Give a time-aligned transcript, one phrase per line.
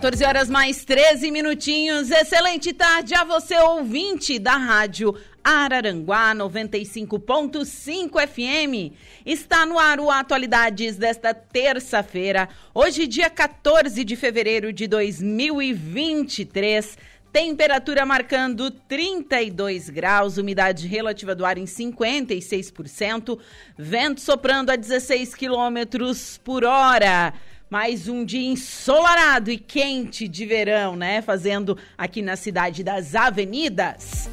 [0.00, 2.10] 14 horas mais 13 minutinhos.
[2.10, 8.94] Excelente tarde a você, ouvinte da Rádio Araranguá 95.5 FM.
[9.26, 16.96] Está no ar o Atualidades desta terça-feira, hoje, dia 14 de fevereiro de 2023.
[17.30, 23.38] Temperatura marcando 32 graus, umidade relativa do ar em 56%,
[23.76, 27.34] vento soprando a 16 quilômetros por hora.
[27.70, 31.22] Mais um dia ensolarado e quente de verão, né?
[31.22, 34.28] Fazendo aqui na cidade das avenidas.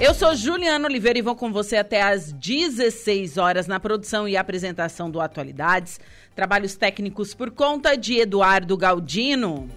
[0.00, 4.36] Eu sou Juliana Oliveira e vou com você até às 16 horas na produção e
[4.36, 6.00] apresentação do Atualidades.
[6.34, 9.70] Trabalhos técnicos por conta de Eduardo Galdino.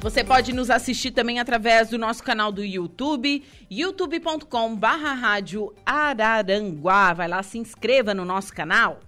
[0.00, 7.12] Você pode nos assistir também através do nosso canal do YouTube, youtube.com barra rádio Araranguá.
[7.12, 9.00] Vai lá, se inscreva no nosso canal.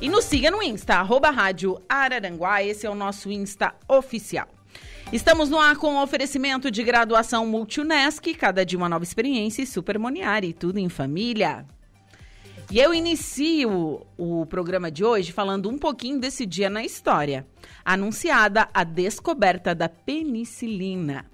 [0.00, 2.64] E nos siga no Insta, arroba rádio Araranguá.
[2.64, 4.48] Esse é o nosso Insta oficial.
[5.12, 10.52] Estamos no ar com oferecimento de graduação Multunesc, cada dia uma nova experiência e Supermoniari,
[10.52, 11.64] tudo em família.
[12.70, 17.44] E eu inicio o programa de hoje falando um pouquinho desse dia na história.
[17.84, 21.26] Anunciada a descoberta da penicilina.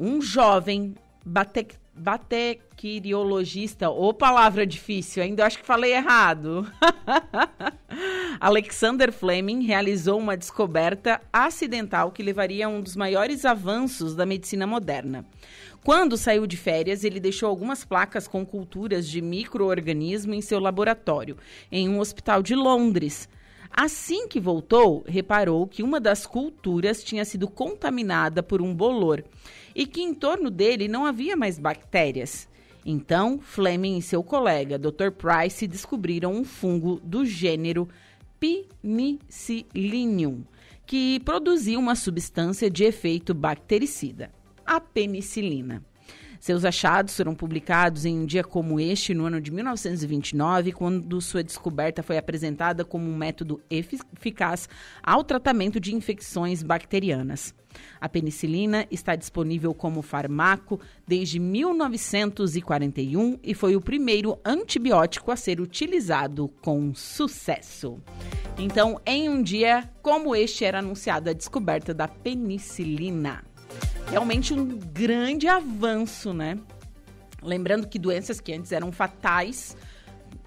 [0.00, 0.94] Um jovem
[1.26, 6.66] bate, batequiriologista, ou palavra difícil, ainda acho que falei errado.
[8.40, 14.66] Alexander Fleming realizou uma descoberta acidental que levaria a um dos maiores avanços da medicina
[14.66, 15.26] moderna.
[15.84, 21.36] Quando saiu de férias, ele deixou algumas placas com culturas de microorganismo em seu laboratório,
[21.72, 23.28] em um hospital de Londres.
[23.68, 29.24] Assim que voltou, reparou que uma das culturas tinha sido contaminada por um bolor
[29.74, 32.48] e que em torno dele não havia mais bactérias.
[32.86, 35.10] Então, Fleming e seu colega, Dr.
[35.10, 37.88] Price, descobriram um fungo do gênero
[38.38, 40.44] Penicillium,
[40.86, 44.30] que produzia uma substância de efeito bactericida
[44.66, 45.82] a penicilina.
[46.42, 51.40] Seus achados foram publicados em um dia como este, no ano de 1929, quando sua
[51.40, 54.68] descoberta foi apresentada como um método eficaz
[55.00, 57.54] ao tratamento de infecções bacterianas.
[58.00, 65.60] A penicilina está disponível como farmaco desde 1941 e foi o primeiro antibiótico a ser
[65.60, 68.02] utilizado com sucesso.
[68.58, 73.44] Então, em um dia como este, era anunciada a descoberta da penicilina
[74.08, 76.58] realmente um grande avanço, né?
[77.42, 79.76] Lembrando que doenças que antes eram fatais,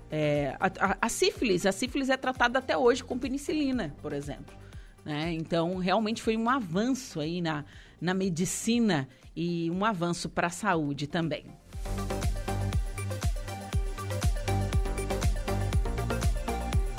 [0.10, 4.56] é, a, a, a, sífilis, a sífilis é tratada até hoje com penicilina, por exemplo.
[5.04, 5.34] Né?
[5.34, 7.66] Então, realmente foi um avanço aí na,
[8.00, 11.46] na medicina e um avanço para a saúde também.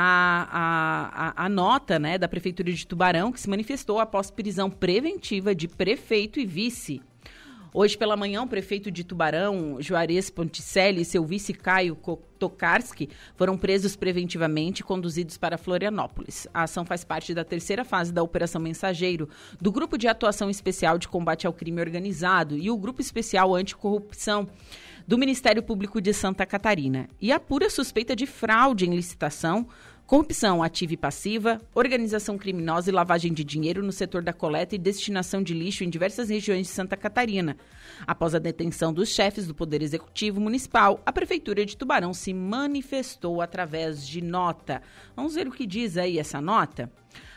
[0.51, 5.55] a, a, a, nota né, da Prefeitura de Tubarão, que se manifestou após prisão preventiva
[5.55, 7.01] de prefeito e vice.
[7.75, 11.97] Hoje pela manhã, o prefeito de Tubarão, Juarez Ponticelli, e seu vice Caio
[12.37, 16.47] Tokarski foram presos preventivamente e conduzidos para Florianópolis.
[16.53, 19.27] A ação faz parte da terceira fase da Operação Mensageiro,
[19.59, 24.47] do Grupo de Atuação Especial de Combate ao Crime Organizado e o Grupo Especial Anticorrupção
[25.07, 27.07] do Ministério Público de Santa Catarina.
[27.21, 29.67] E apura suspeita de fraude em licitação
[30.05, 34.77] Corrupção ativa e passiva, organização criminosa e lavagem de dinheiro no setor da coleta e
[34.77, 37.55] destinação de lixo em diversas regiões de Santa Catarina.
[38.05, 43.41] Após a detenção dos chefes do Poder Executivo Municipal, a Prefeitura de Tubarão se manifestou
[43.41, 44.81] através de nota.
[45.15, 46.91] Vamos ver o que diz aí essa nota?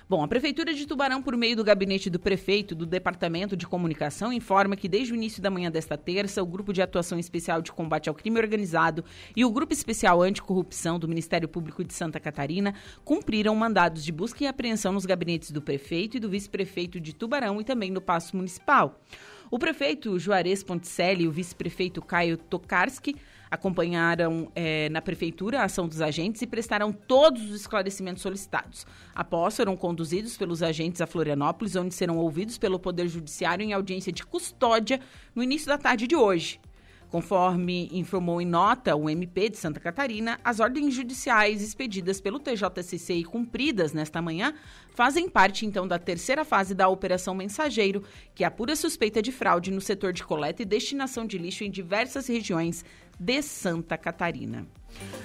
[0.09, 4.33] Bom, a Prefeitura de Tubarão, por meio do gabinete do prefeito do Departamento de Comunicação,
[4.33, 7.73] informa que desde o início da manhã desta terça, o Grupo de Atuação Especial de
[7.73, 9.05] Combate ao Crime Organizado
[9.35, 12.73] e o Grupo Especial Anticorrupção do Ministério Público de Santa Catarina
[13.05, 17.61] cumpriram mandados de busca e apreensão nos gabinetes do prefeito e do vice-prefeito de Tubarão
[17.61, 19.01] e também no Paço Municipal.
[19.51, 23.17] O prefeito Juarez Ponticelli e o vice-prefeito Caio Tokarski
[23.57, 28.87] acompanharam é, na prefeitura a ação dos agentes e prestaram todos os esclarecimentos solicitados.
[29.15, 34.13] Após, foram conduzidos pelos agentes a Florianópolis, onde serão ouvidos pelo Poder Judiciário em audiência
[34.13, 35.01] de custódia
[35.35, 36.61] no início da tarde de hoje.
[37.09, 43.15] Conforme informou em nota o MP de Santa Catarina, as ordens judiciais expedidas pelo TJCC
[43.15, 44.53] e cumpridas nesta manhã
[44.91, 48.03] fazem parte então da terceira fase da Operação Mensageiro,
[48.35, 52.27] que apura suspeita de fraude no setor de coleta e destinação de lixo em diversas
[52.27, 52.85] regiões
[53.19, 54.67] de Santa Catarina.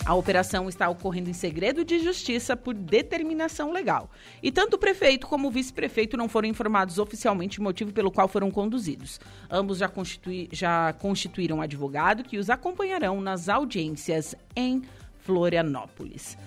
[0.06, 4.10] A operação está ocorrendo em segredo de justiça por determinação legal.
[4.42, 8.28] E tanto o prefeito como o vice-prefeito não foram informados oficialmente o motivo pelo qual
[8.28, 9.20] foram conduzidos.
[9.50, 9.92] Ambos já,
[10.52, 14.82] já constituíram advogado que os acompanharão nas audiências em
[15.20, 16.38] Florianópolis.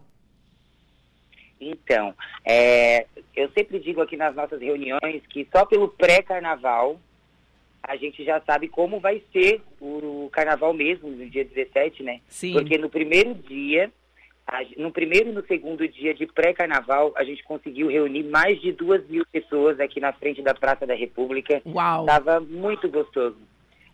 [1.60, 2.14] Então,
[2.46, 7.00] é, eu sempre digo aqui nas nossas reuniões que só pelo pré-carnaval
[7.88, 12.20] a gente já sabe como vai ser o carnaval mesmo, no dia 17, né?
[12.28, 12.54] Sim.
[12.54, 13.90] Porque no primeiro dia,
[14.78, 19.08] no primeiro e no segundo dia de pré-carnaval, a gente conseguiu reunir mais de duas
[19.08, 21.62] mil pessoas aqui na frente da Praça da República.
[21.66, 22.06] Uau!
[22.06, 23.38] Tava muito gostoso.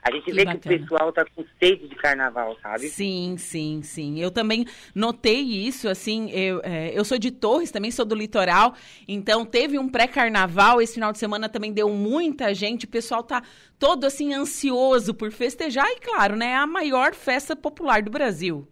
[0.03, 0.59] A gente que vê bacana.
[0.59, 2.89] que o pessoal tá com sede de carnaval, sabe?
[2.89, 4.19] Sim, sim, sim.
[4.19, 8.75] Eu também notei isso, assim, eu, é, eu sou de Torres, também sou do litoral,
[9.07, 13.41] então teve um pré-carnaval, esse final de semana também deu muita gente, o pessoal tá
[13.79, 18.67] todo, assim, ansioso por festejar, e claro, né, é a maior festa popular do Brasil.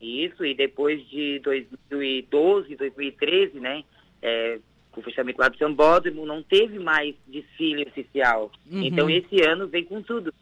[0.00, 3.82] Isso, e depois de 2012, 2013, né,
[4.20, 4.58] é,
[4.94, 8.50] com o fechamento lá do Sambódromo, não teve mais desfile oficial.
[8.70, 8.82] Uhum.
[8.82, 10.32] Então, esse ano vem com tudo.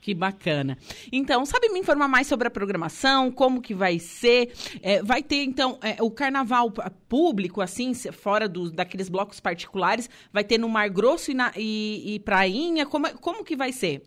[0.00, 0.78] Que bacana.
[1.12, 4.52] Então, sabe me informar mais sobre a programação, como que vai ser?
[4.80, 6.72] É, vai ter, então, é, o carnaval
[7.08, 12.14] público, assim, fora do, daqueles blocos particulares, vai ter no Mar Grosso e, na, e,
[12.14, 12.86] e Prainha?
[12.86, 14.02] Como, como que vai ser?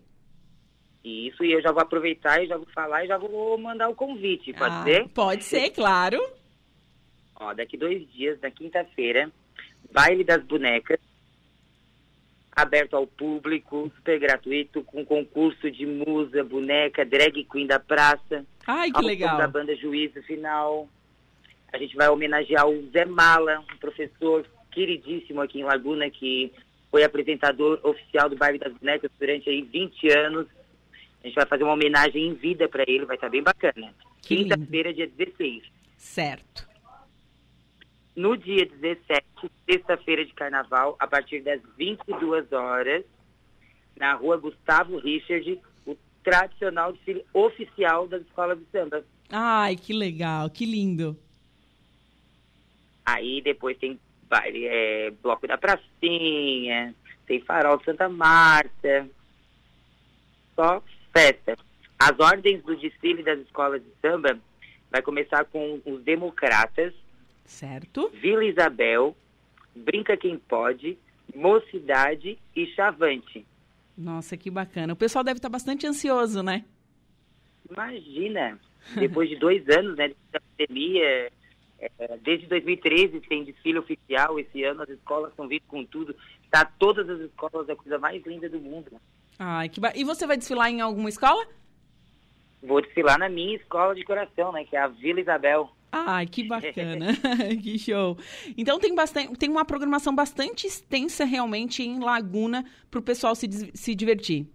[1.04, 3.96] Isso, e eu já vou aproveitar e já vou falar e já vou mandar o
[3.96, 5.10] convite, pode ah, ser?
[5.10, 6.20] Pode ser, claro.
[7.36, 9.32] Ó, daqui dois dias, na quinta-feira,
[9.92, 11.00] baile das bonecas,
[12.52, 18.46] aberto ao público, super gratuito, com concurso de musa, boneca, drag queen da praça.
[18.68, 19.38] Ai, que legal.
[19.38, 20.90] da banda Juízo Final.
[21.72, 26.52] A gente vai homenagear o Zé Mala, um professor queridíssimo aqui em Laguna, que
[26.90, 30.48] foi apresentador oficial do Baile das Bonecas durante aí 20 anos.
[31.24, 33.94] A gente vai fazer uma homenagem em vida para ele, vai estar bem bacana.
[34.22, 35.64] Quinta-feira, dia 16.
[35.98, 36.71] Certo.
[38.15, 39.25] No dia 17,
[39.70, 43.06] sexta-feira de carnaval, a partir das 22 horas,
[43.96, 49.03] na rua Gustavo Richard, o tradicional desfile oficial das escolas de samba.
[49.30, 51.18] Ai, que legal, que lindo.
[53.06, 56.94] Aí depois tem baile, é, bloco da pracinha,
[57.25, 59.08] tem farol de Santa Marta.
[60.56, 61.58] Só festa.
[61.98, 64.39] As ordens do desfile das escolas de samba
[64.89, 66.94] vai começar com os democratas,
[67.51, 68.10] Certo.
[68.13, 69.15] Vila Isabel,
[69.75, 70.98] Brinca Quem Pode,
[71.36, 73.46] Mocidade e Chavante.
[73.96, 74.93] Nossa, que bacana.
[74.93, 76.63] O pessoal deve estar bastante ansioso, né?
[77.70, 78.58] Imagina,
[78.96, 81.29] depois de dois anos né, da pandemia,
[81.77, 86.15] é, desde 2013 tem desfile oficial, esse ano as escolas estão vindo com tudo.
[86.50, 88.91] Tá todas as escolas, é a coisa mais linda do mundo.
[89.38, 89.91] Ai, que ba...
[89.93, 91.46] E você vai desfilar em alguma escola?
[92.63, 95.70] Vou desfilar na minha escola de coração, né, que é a Vila Isabel.
[95.92, 97.08] Ai, que bacana,
[97.62, 98.18] que show.
[98.58, 103.48] Então tem bastante, tem uma programação bastante extensa realmente em Laguna para o pessoal se,
[103.74, 104.46] se divertir.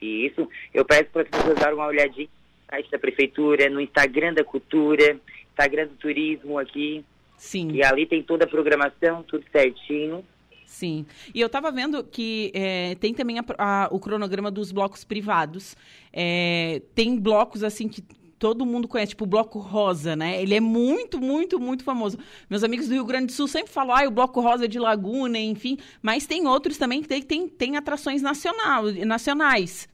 [0.00, 0.48] Isso.
[0.72, 4.44] Eu peço para as pessoas darem uma olhadinha no site da prefeitura, no Instagram da
[4.44, 7.04] cultura, Instagram do turismo aqui.
[7.36, 7.72] Sim.
[7.72, 10.24] E ali tem toda a programação, tudo certinho.
[10.64, 11.06] Sim.
[11.34, 15.76] E eu estava vendo que é, tem também a, a, o cronograma dos blocos privados.
[16.12, 18.02] É, tem blocos assim que
[18.44, 20.42] todo mundo conhece, tipo o Bloco Rosa, né?
[20.42, 22.18] Ele é muito, muito, muito famoso.
[22.50, 24.78] Meus amigos do Rio Grande do Sul sempre falam, ah, o Bloco Rosa é de
[24.78, 25.78] Laguna, enfim.
[26.02, 29.88] Mas tem outros também que tem, tem, tem atrações nacional, nacionais.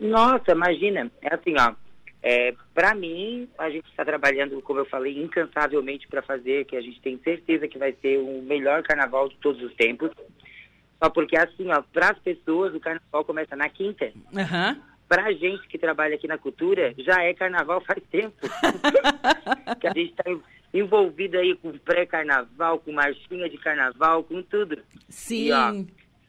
[0.00, 1.08] Nossa, imagina.
[1.22, 1.72] É assim, ó.
[2.20, 6.80] É, para mim, a gente está trabalhando, como eu falei, incansavelmente para fazer, que a
[6.80, 10.10] gente tem certeza que vai ser o melhor carnaval de todos os tempos.
[11.00, 14.12] Só porque, assim, ó, para as pessoas, o carnaval começa na quinta.
[14.36, 14.72] Aham.
[14.84, 18.34] Uhum para a gente que trabalha aqui na cultura, já é carnaval faz tempo.
[19.78, 20.24] que a gente está
[20.72, 24.78] envolvido aí com pré-carnaval, com marchinha de carnaval, com tudo.
[25.10, 25.48] Sim.
[25.48, 25.74] E, ó,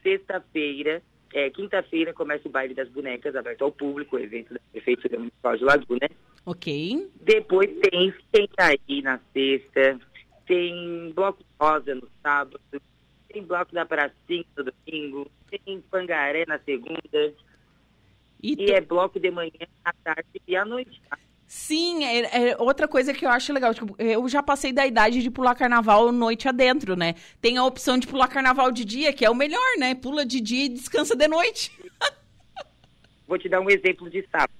[0.01, 1.01] sexta-feira,
[1.33, 5.55] é, quinta-feira começa o baile das bonecas, aberto ao público, o evento da Prefeitura Municipal
[5.55, 6.09] de Laguna.
[6.45, 7.09] Ok.
[7.21, 8.13] Depois tem
[8.57, 9.97] aí na sexta,
[10.45, 12.59] tem bloco rosa no sábado,
[13.29, 17.33] tem bloco da pracinha no domingo, tem pangaré na segunda,
[18.43, 19.51] e, e é bloco de manhã,
[19.85, 21.01] à tarde e à noite.
[21.09, 21.17] Tá?
[21.47, 23.73] Sim, é, é, outra coisa que eu acho legal.
[23.73, 27.15] Tipo, eu já passei da idade de pular carnaval noite adentro, né?
[27.39, 29.95] Tem a opção de pular carnaval de dia, que é o melhor, né?
[29.95, 31.71] Pula de dia e descansa de noite.
[33.27, 34.51] Vou te dar um exemplo de sábado.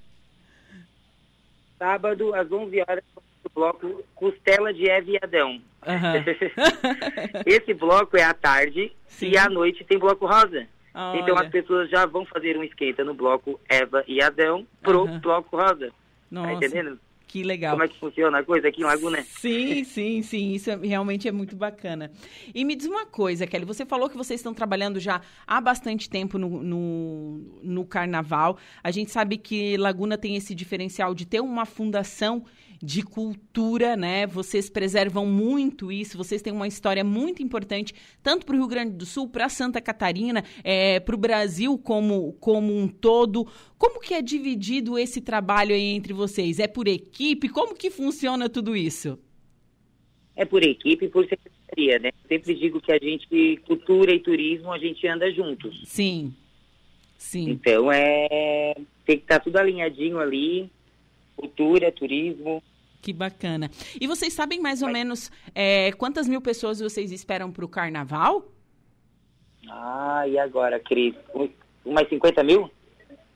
[1.77, 3.03] Sábado, às 11 horas,
[3.43, 5.61] o bloco Costela de Eve Adão.
[5.85, 7.41] Uhum.
[7.45, 9.31] Esse bloco é à tarde Sim.
[9.31, 10.65] e à noite tem bloco rosa.
[10.93, 11.19] Olha.
[11.19, 15.19] Então as pessoas já vão fazer um esquenta no bloco Eva e Adão pro Aham.
[15.19, 15.91] bloco Rosa.
[16.29, 16.99] Nossa, Tá entendendo?
[17.27, 17.71] que legal.
[17.71, 19.23] Como é que funciona a coisa aqui em Laguna?
[19.23, 20.51] Sim, sim, sim.
[20.53, 22.11] Isso é- realmente é muito bacana.
[22.53, 23.65] E me diz uma coisa, Kelly.
[23.65, 28.55] Você falou que vocês estão trabalhando já há bastante tempo no, no, no carnaval.
[28.83, 32.45] A gente sabe que Laguna tem esse diferencial de ter uma fundação
[32.83, 34.27] de cultura, né?
[34.27, 36.17] Vocês preservam muito isso.
[36.17, 39.79] Vocês têm uma história muito importante, tanto para o Rio Grande do Sul, para Santa
[39.79, 43.47] Catarina, é, para o Brasil como, como um todo.
[43.77, 46.59] Como que é dividido esse trabalho aí entre vocês?
[46.59, 47.47] É por equipe?
[47.47, 49.17] Como que funciona tudo isso?
[50.35, 52.09] É por equipe e por secretaria, né?
[52.09, 55.83] Eu sempre digo que a gente, cultura e turismo, a gente anda juntos.
[55.85, 56.33] Sim.
[57.17, 57.49] Sim.
[57.51, 58.75] Então é.
[59.05, 60.69] Tem que estar tudo alinhadinho ali.
[61.37, 62.61] Cultura, turismo.
[63.03, 63.69] Que bacana.
[63.99, 68.45] E vocês sabem mais ou menos é, quantas mil pessoas vocês esperam para o carnaval?
[69.69, 71.13] Ah, e agora, Cris?
[71.35, 71.49] Um-
[71.85, 72.71] Umas 50 mil?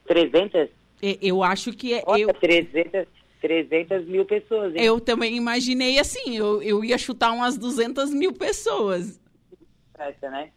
[0.08, 0.70] 300?
[1.04, 2.02] E- Eu acho que é.
[2.08, 3.06] Olha, Eu, 300,
[3.42, 4.82] 300 mil pessoas, hein?
[4.82, 6.38] eu também imaginei assim.
[6.38, 9.20] Eu, eu ia chutar umas 200 mil pessoas.
[9.98, 10.52] Festa, né?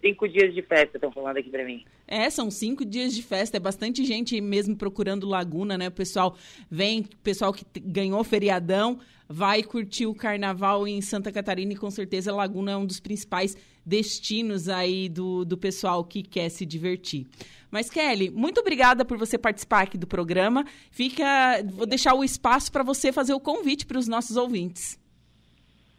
[0.00, 1.84] Cinco dias de festa, estão falando aqui pra mim.
[2.06, 5.88] É, são cinco dias de festa, é bastante gente mesmo procurando Laguna, né?
[5.88, 6.36] O pessoal
[6.70, 11.90] vem, o pessoal que ganhou feriadão, vai curtir o carnaval em Santa Catarina e com
[11.90, 17.26] certeza Laguna é um dos principais destinos aí do, do pessoal que quer se divertir.
[17.70, 20.64] Mas, Kelly, muito obrigada por você participar aqui do programa.
[20.90, 24.99] Fica, vou deixar o espaço para você fazer o convite para os nossos ouvintes.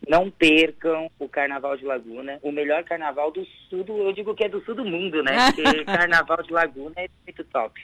[0.07, 4.43] Não percam o Carnaval de Laguna, o melhor carnaval do sul, do, eu digo que
[4.43, 5.51] é do sul do mundo, né?
[5.53, 7.79] Porque Carnaval de Laguna é muito top.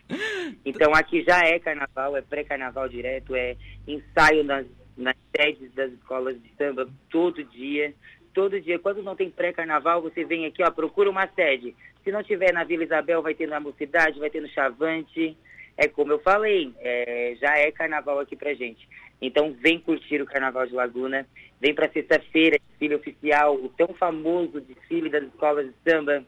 [0.66, 3.56] Então aqui já é carnaval, é pré-carnaval direto, é
[3.88, 4.66] ensaio nas
[4.98, 7.94] nas sedes das escolas de samba todo dia.
[8.34, 11.76] Todo dia, quando não tem pré-carnaval, você vem aqui, ó, procura uma sede.
[12.04, 15.38] Se não tiver na Vila Isabel, vai ter na Mocidade, vai ter no Chavante.
[15.76, 18.88] É como eu falei, é, já é carnaval aqui pra gente.
[19.22, 21.28] Então vem curtir o Carnaval de Laguna,
[21.60, 26.24] vem para sexta-feira, desfile oficial, o tão famoso desfile das escolas de samba.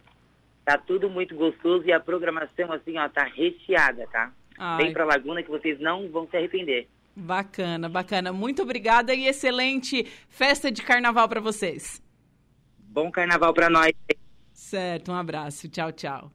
[0.65, 4.31] Tá tudo muito gostoso e a programação assim, ó, tá recheada, tá?
[4.58, 4.84] Ai.
[4.84, 6.88] Vem para Laguna que vocês não vão se arrepender.
[7.15, 8.31] Bacana, bacana.
[8.31, 12.01] Muito obrigada e excelente festa de carnaval para vocês.
[12.77, 13.91] Bom carnaval para nós.
[14.53, 15.69] Certo, um abraço.
[15.69, 16.31] Tchau, tchau.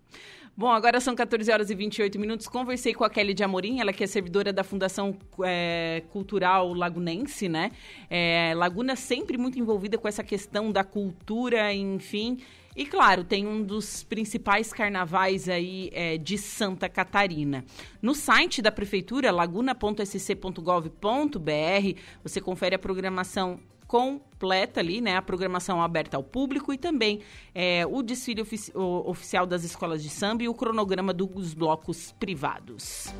[0.56, 2.46] Bom, agora são 14 horas e 28 minutos.
[2.46, 7.48] Conversei com a Kelly de Amorim, ela que é servidora da Fundação é, Cultural Lagunense,
[7.48, 7.72] né?
[8.08, 12.38] É, Laguna sempre muito envolvida com essa questão da cultura, enfim.
[12.76, 17.64] E claro, tem um dos principais carnavais aí é, de Santa Catarina.
[18.00, 23.58] No site da prefeitura, laguna.sc.gov.br, você confere a programação
[23.94, 25.16] completa ali, né?
[25.16, 27.20] A programação aberta ao público e também
[27.54, 33.14] é, o desfile ofici oficial das escolas de samba e o cronograma dos blocos privados.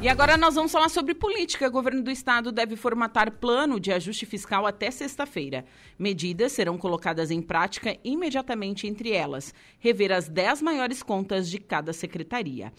[0.00, 1.66] E agora nós vamos falar sobre política.
[1.66, 5.64] O governo do estado deve formatar plano de ajuste fiscal até sexta-feira.
[5.98, 9.52] Medidas serão colocadas em prática imediatamente entre elas.
[9.80, 12.72] Rever as 10 maiores contas de cada secretaria.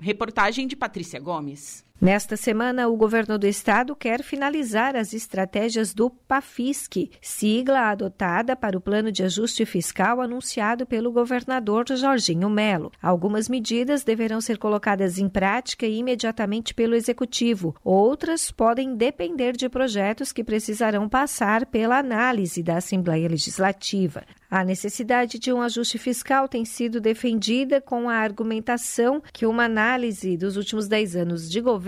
[0.00, 1.84] Reportagem de Patrícia Gomes.
[2.00, 8.78] Nesta semana, o governo do estado quer finalizar as estratégias do PAFISC, sigla adotada para
[8.78, 12.92] o plano de ajuste fiscal anunciado pelo governador Jorginho Melo.
[13.02, 17.74] Algumas medidas deverão ser colocadas em prática imediatamente pelo executivo.
[17.82, 24.22] Outras podem depender de projetos que precisarão passar pela análise da Assembleia Legislativa.
[24.48, 30.38] A necessidade de um ajuste fiscal tem sido defendida com a argumentação que uma análise
[30.38, 31.87] dos últimos 10 anos de governo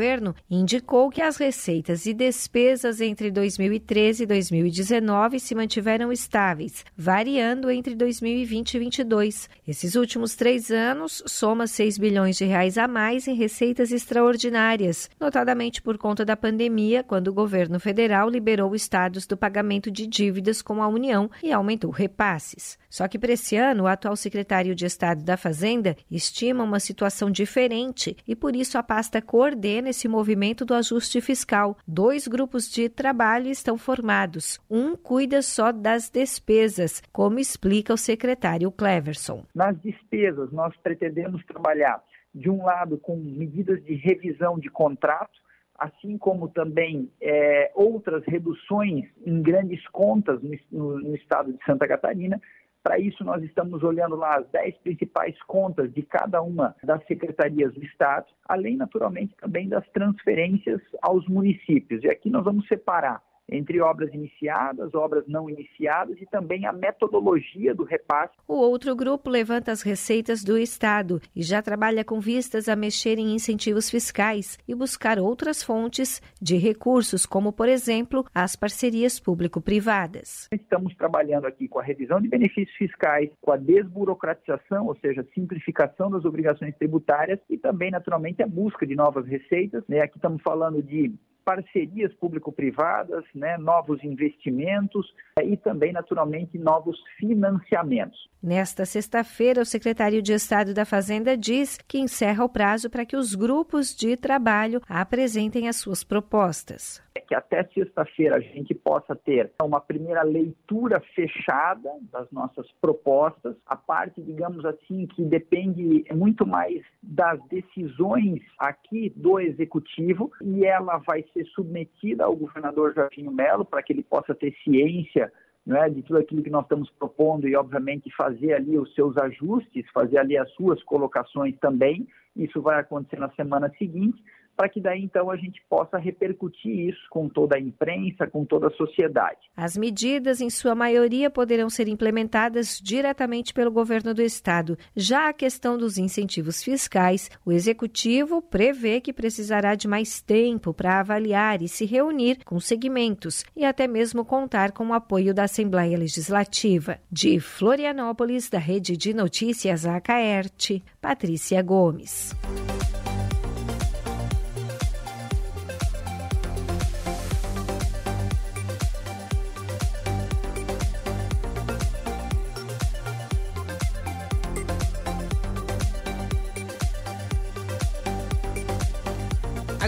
[0.51, 7.95] indicou que as receitas e despesas entre 2013 e 2019 se mantiveram estáveis, variando entre
[7.95, 9.49] 2020 e 2022.
[9.67, 15.83] Esses últimos três anos soma 6 bilhões de reais a mais em receitas extraordinárias, notadamente
[15.83, 20.83] por conta da pandemia, quando o governo federal liberou estados do pagamento de dívidas com
[20.83, 22.57] a União e aumentou o repasse.
[22.89, 27.31] Só que para esse ano, o atual secretário de Estado da Fazenda estima uma situação
[27.31, 31.77] diferente e por isso a pasta coordena esse movimento do ajuste fiscal.
[31.87, 34.59] Dois grupos de trabalho estão formados.
[34.71, 39.45] Um cuida só das despesas, como explica o secretário Cleverson.
[39.55, 42.03] Nas despesas, nós pretendemos trabalhar,
[42.35, 45.39] de um lado, com medidas de revisão de contrato,
[45.79, 51.89] assim como também é, outras reduções em grandes contas no, no, no estado de Santa
[51.89, 52.41] Catarina.
[52.83, 57.75] Para isso, nós estamos olhando lá as 10 principais contas de cada uma das secretarias
[57.75, 62.03] do Estado, além, naturalmente, também das transferências aos municípios.
[62.03, 67.75] E aqui nós vamos separar entre obras iniciadas, obras não iniciadas e também a metodologia
[67.75, 68.35] do repasse.
[68.47, 73.19] O outro grupo levanta as receitas do Estado e já trabalha com vistas a mexer
[73.19, 80.49] em incentivos fiscais e buscar outras fontes de recursos, como, por exemplo, as parcerias público-privadas.
[80.53, 86.11] Estamos trabalhando aqui com a revisão de benefícios fiscais, com a desburocratização, ou seja, simplificação
[86.11, 89.83] das obrigações tributárias e também, naturalmente, a busca de novas receitas.
[89.89, 90.01] Né?
[90.01, 91.13] Aqui estamos falando de
[91.45, 98.29] parcerias público-privadas, né, novos investimentos eh, e também, naturalmente, novos financiamentos.
[98.43, 103.17] Nesta sexta-feira, o secretário de Estado da Fazenda diz que encerra o prazo para que
[103.17, 107.03] os grupos de trabalho apresentem as suas propostas.
[107.21, 113.77] Que até sexta-feira a gente possa ter uma primeira leitura fechada das nossas propostas, a
[113.77, 121.25] parte, digamos assim, que depende muito mais das decisões aqui do executivo e ela vai
[121.33, 125.33] ser submetida ao governador Jorginho Melo para que ele possa ter ciência
[125.67, 129.89] né, de tudo aquilo que nós estamos propondo e, obviamente, fazer ali os seus ajustes,
[129.93, 132.09] fazer ali as suas colocações também.
[132.35, 134.23] Isso vai acontecer na semana seguinte
[134.61, 138.67] para que daí então a gente possa repercutir isso com toda a imprensa, com toda
[138.67, 139.39] a sociedade.
[139.57, 144.77] As medidas, em sua maioria, poderão ser implementadas diretamente pelo governo do estado.
[144.95, 151.01] Já a questão dos incentivos fiscais, o executivo prevê que precisará de mais tempo para
[151.01, 155.97] avaliar e se reunir com segmentos e até mesmo contar com o apoio da Assembleia
[155.97, 156.99] Legislativa.
[157.11, 162.37] De Florianópolis, da Rede de Notícias Acaerte, Patrícia Gomes.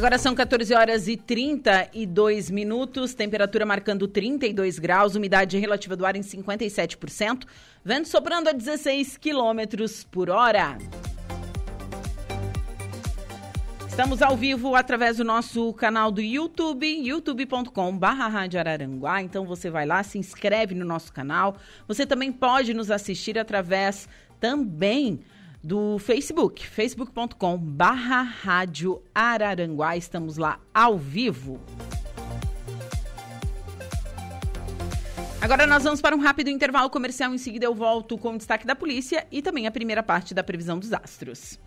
[0.03, 6.17] Agora são 14 horas e 32 minutos, temperatura marcando 32 graus, umidade relativa do ar
[6.17, 7.45] em 57%,
[7.85, 10.77] vento soprando a 16 quilômetros por hora.
[13.87, 19.23] Estamos ao vivo através do nosso canal do YouTube, youtube.com.br Araranguá.
[19.23, 21.57] Então você vai lá, se inscreve no nosso canal.
[21.87, 24.09] Você também pode nos assistir através
[24.41, 25.21] também
[25.63, 29.97] do Facebook, facebook.com barra Rádio Araranguá.
[29.97, 31.61] Estamos lá ao vivo.
[35.41, 37.35] Agora nós vamos para um rápido intervalo comercial.
[37.35, 40.43] Em seguida eu volto com o destaque da polícia e também a primeira parte da
[40.43, 41.59] previsão dos astros.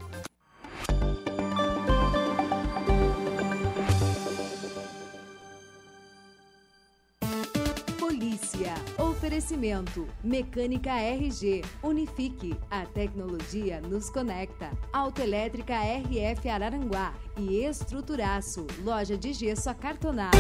[9.26, 14.70] Oferecimento: Mecânica RG, Unifique, a tecnologia nos conecta.
[14.94, 17.12] Autoelétrica RF Araranguá.
[17.36, 20.38] E Estruturaço, loja de gesso acartonado.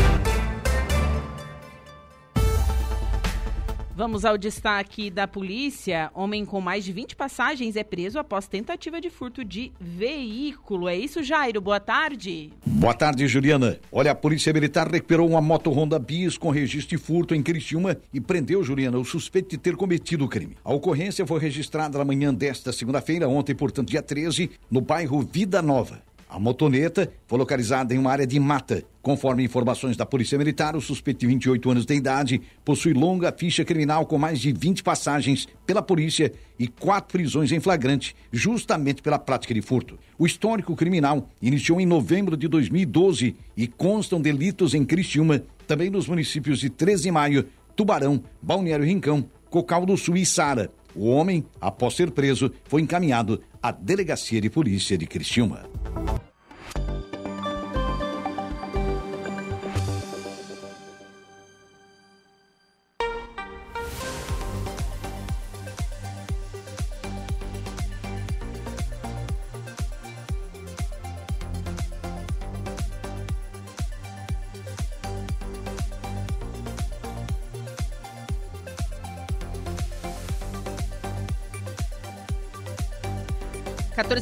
[3.97, 6.11] Vamos ao destaque da polícia.
[6.13, 10.89] Homem com mais de 20 passagens é preso após tentativa de furto de veículo.
[10.89, 11.61] É isso, Jairo?
[11.61, 12.51] Boa tarde.
[12.65, 13.79] Boa tarde, Juliana.
[13.89, 17.95] Olha, a Polícia Militar recuperou uma moto Honda Bis com registro de furto em Criciúma
[18.13, 20.57] e prendeu, Juliana, o suspeito de ter cometido o crime.
[20.61, 25.61] A ocorrência foi registrada na manhã desta segunda-feira, ontem, portanto, dia 13, no bairro Vida
[25.61, 26.01] Nova.
[26.29, 28.83] A motoneta foi localizada em uma área de mata.
[29.05, 33.63] Conforme informações da Polícia Militar, o suspeito de 28 anos de idade possui longa ficha
[33.63, 39.19] criminal com mais de 20 passagens pela polícia e quatro prisões em flagrante, justamente pela
[39.19, 39.99] prática de furto.
[40.17, 46.07] O histórico criminal iniciou em novembro de 2012 e constam delitos em Criciúma, também nos
[46.07, 50.71] municípios de 13 de Maio, Tubarão, Balneário Rincão, Cocal do Sul e Sara.
[50.95, 55.69] O homem, após ser preso, foi encaminhado à Delegacia de Polícia de Criciúma.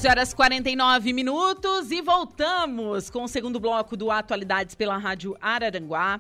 [0.04, 6.20] 14 horas 49 minutos e voltamos com o segundo bloco do Atualidades pela Rádio Araranguá.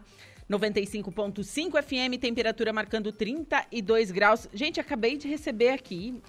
[0.49, 4.47] 95.5 FM, temperatura marcando 32 graus.
[4.53, 6.21] Gente, acabei de receber aqui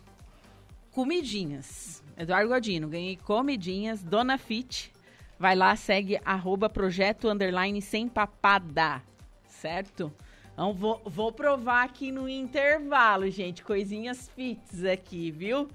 [0.90, 2.02] comidinhas.
[2.16, 4.02] Eduardo Godino, ganhei comidinhas.
[4.02, 4.92] Dona Fit,
[5.38, 9.00] vai lá, segue arroba projeto underline sem papada,
[9.46, 10.12] certo?
[10.52, 13.62] Então, vou, vou provar aqui no intervalo, gente.
[13.62, 15.68] Coisinhas fits aqui, viu?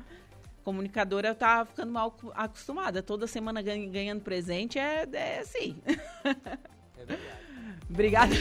[0.69, 3.01] Comunicadora tá ficando mal acostumada.
[3.01, 5.81] Toda semana ganhando presente é, é assim.
[5.83, 7.21] É verdade.
[7.89, 8.35] Obrigada.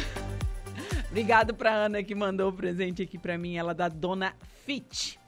[1.09, 4.35] Obrigado pra Ana que mandou o presente aqui pra mim, ela da Dona
[4.67, 5.19] Fit.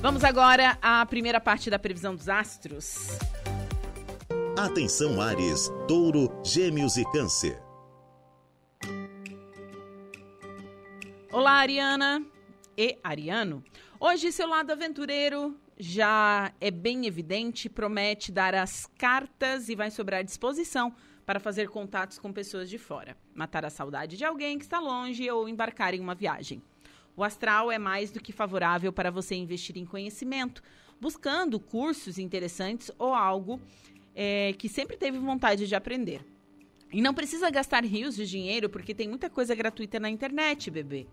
[0.00, 3.18] Vamos agora à primeira parte da previsão dos astros.
[4.56, 7.60] Atenção Ares, Touro, Gêmeos e Câncer.
[11.32, 12.24] Olá, Ariana
[12.76, 13.64] e Ariano.
[14.00, 20.22] Hoje, seu lado aventureiro já é bem evidente, promete dar as cartas e vai sobrar
[20.22, 20.94] disposição
[21.26, 25.28] para fazer contatos com pessoas de fora, matar a saudade de alguém que está longe
[25.28, 26.62] ou embarcar em uma viagem.
[27.16, 30.62] O astral é mais do que favorável para você investir em conhecimento,
[31.00, 33.60] buscando cursos interessantes ou algo
[34.14, 36.24] é, que sempre teve vontade de aprender.
[36.92, 41.08] E não precisa gastar rios de dinheiro porque tem muita coisa gratuita na internet, bebê.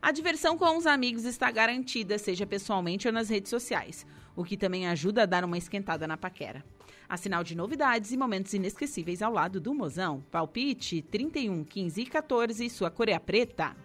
[0.00, 4.06] A diversão com os amigos está garantida, seja pessoalmente ou nas redes sociais,
[4.36, 6.64] o que também ajuda a dar uma esquentada na paquera.
[7.08, 10.24] A sinal de novidades e momentos inesquecíveis ao lado do mozão.
[10.30, 13.76] Palpite 31, 15 e 14, sua cor é preta.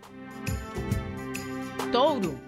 [1.91, 2.39] Touro.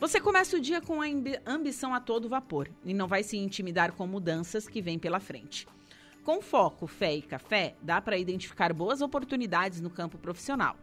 [0.00, 1.06] Você começa o dia com a
[1.46, 5.66] ambição a todo vapor e não vai se intimidar com mudanças que vêm pela frente.
[6.22, 10.76] Com foco, fé e café, dá para identificar boas oportunidades no campo profissional.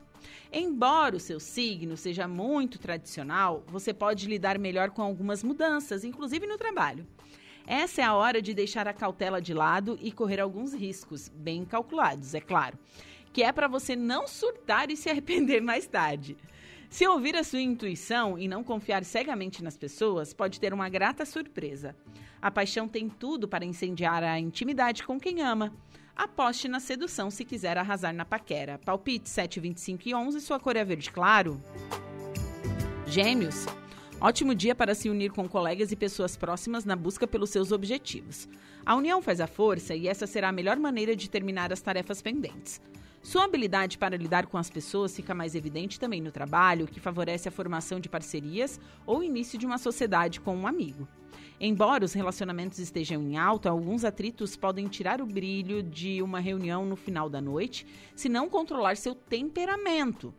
[0.52, 6.46] Embora o seu signo seja muito tradicional, você pode lidar melhor com algumas mudanças, inclusive
[6.46, 7.08] no trabalho.
[7.66, 11.64] Essa é a hora de deixar a cautela de lado e correr alguns riscos, bem
[11.64, 12.78] calculados, é claro,
[13.32, 16.36] que é para você não surtar e se arrepender mais tarde.
[16.90, 21.26] Se ouvir a sua intuição e não confiar cegamente nas pessoas, pode ter uma grata
[21.26, 21.96] surpresa.
[22.40, 25.74] A paixão tem tudo para incendiar a intimidade com quem ama.
[26.16, 28.80] Aposte na sedução se quiser arrasar na paquera.
[28.86, 31.62] Palpite 7, 25 e 11, sua cor é verde claro.
[33.08, 33.66] Gêmeos.
[34.22, 38.48] Ótimo dia para se unir com colegas e pessoas próximas na busca pelos seus objetivos.
[38.86, 42.22] A união faz a força e essa será a melhor maneira de terminar as tarefas
[42.22, 42.80] pendentes.
[43.24, 47.50] Sua habilidade para lidar com as pessoas fica mais evidente também no trabalho, que favorece
[47.50, 51.08] a formação de parcerias ou início de uma sociedade com um amigo.
[51.60, 56.86] Embora os relacionamentos estejam em alta, alguns atritos podem tirar o brilho de uma reunião
[56.86, 57.86] no final da noite,
[58.16, 60.34] se não controlar seu temperamento.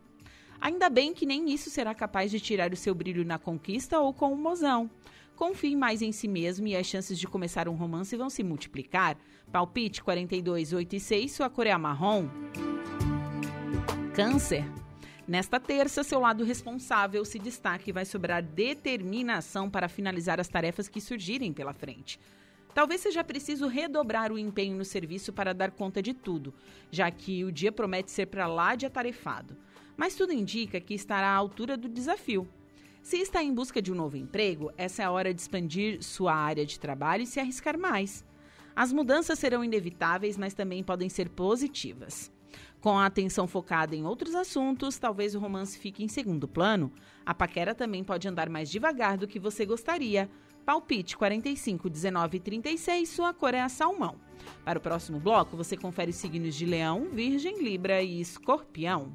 [0.61, 4.13] Ainda bem que nem isso será capaz de tirar o seu brilho na conquista ou
[4.13, 4.91] com o mozão.
[5.37, 9.17] Confie mais em si mesmo e as chances de começar um romance vão se multiplicar.
[9.51, 12.29] Palpite 42, 8 e 6, sua cor é marrom.
[14.15, 14.65] Câncer.
[15.27, 20.87] Nesta terça, seu lado responsável se destaca e vai sobrar determinação para finalizar as tarefas
[20.87, 22.21] que surgirem pela frente.
[22.75, 26.53] Talvez seja preciso redobrar o empenho no serviço para dar conta de tudo,
[26.91, 29.57] já que o dia promete ser para lá de atarefado.
[29.97, 32.47] Mas tudo indica que estará à altura do desafio.
[33.01, 36.35] Se está em busca de um novo emprego, essa é a hora de expandir sua
[36.35, 38.25] área de trabalho e se arriscar mais.
[38.77, 42.34] As mudanças serão inevitáveis, mas também podem ser positivas.
[42.85, 46.93] Com a atenção focada em outros assuntos, talvez o romance fique em segundo plano.
[47.25, 50.29] A paquera também pode andar mais devagar do que você gostaria.
[50.67, 54.17] Palpite 45, 19 e 36, sua cor é a salmão.
[54.67, 59.11] Para o próximo bloco, você confere os signos de Leão, Virgem, Libra e Escorpião.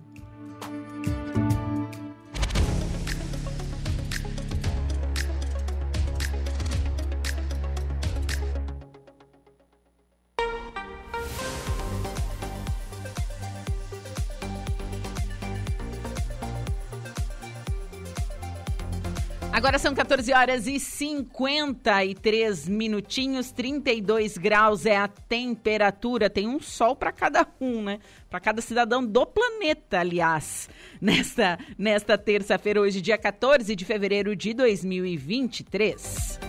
[19.59, 26.29] Agora são 14 horas e 53 minutinhos, 32 graus é a temperatura.
[26.29, 27.99] Tem um sol para cada um, né?
[28.29, 30.69] Para cada cidadão do planeta, aliás.
[31.01, 36.39] Nesta, nesta terça-feira, hoje, dia 14 de fevereiro de 2023.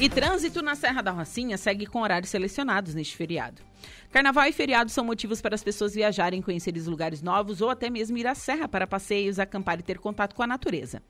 [0.00, 3.62] E trânsito na Serra da Rocinha segue com horários selecionados neste feriado.
[4.10, 8.16] Carnaval e feriado são motivos para as pessoas viajarem, conhecer lugares novos ou até mesmo
[8.18, 11.02] ir à serra para passeios, acampar e ter contato com a natureza.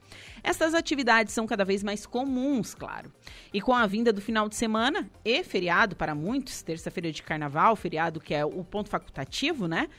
[0.43, 3.11] Estas atividades são cada vez mais comuns, claro.
[3.53, 7.75] E com a vinda do final de semana e feriado para muitos, terça-feira de carnaval,
[7.75, 9.89] feriado que é o ponto facultativo, né?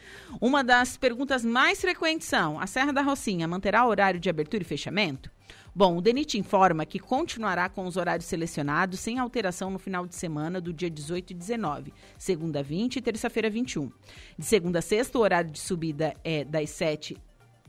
[0.41, 4.67] Uma das perguntas mais frequentes são: a Serra da Rocinha manterá horário de abertura e
[4.67, 5.31] fechamento?
[5.79, 10.17] Bom, o DENIT informa que continuará com os horários selecionados sem alteração no final de
[10.17, 13.89] semana do dia 18 e 19, segunda 20 e terça-feira 21.
[14.37, 17.17] De segunda a sexta, o horário de subida é das 7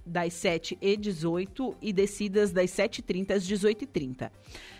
[0.04, 4.32] das 7 e 18 e descidas das 7h30 às 18h30.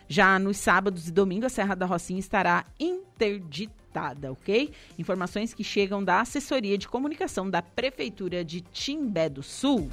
[0.08, 4.72] Já nos sábados e domingos, a Serra da Rocinha estará interditada, ok?
[4.98, 9.88] Informações que chegam da Assessoria de Comunicação da Prefeitura de Timbé do Sul.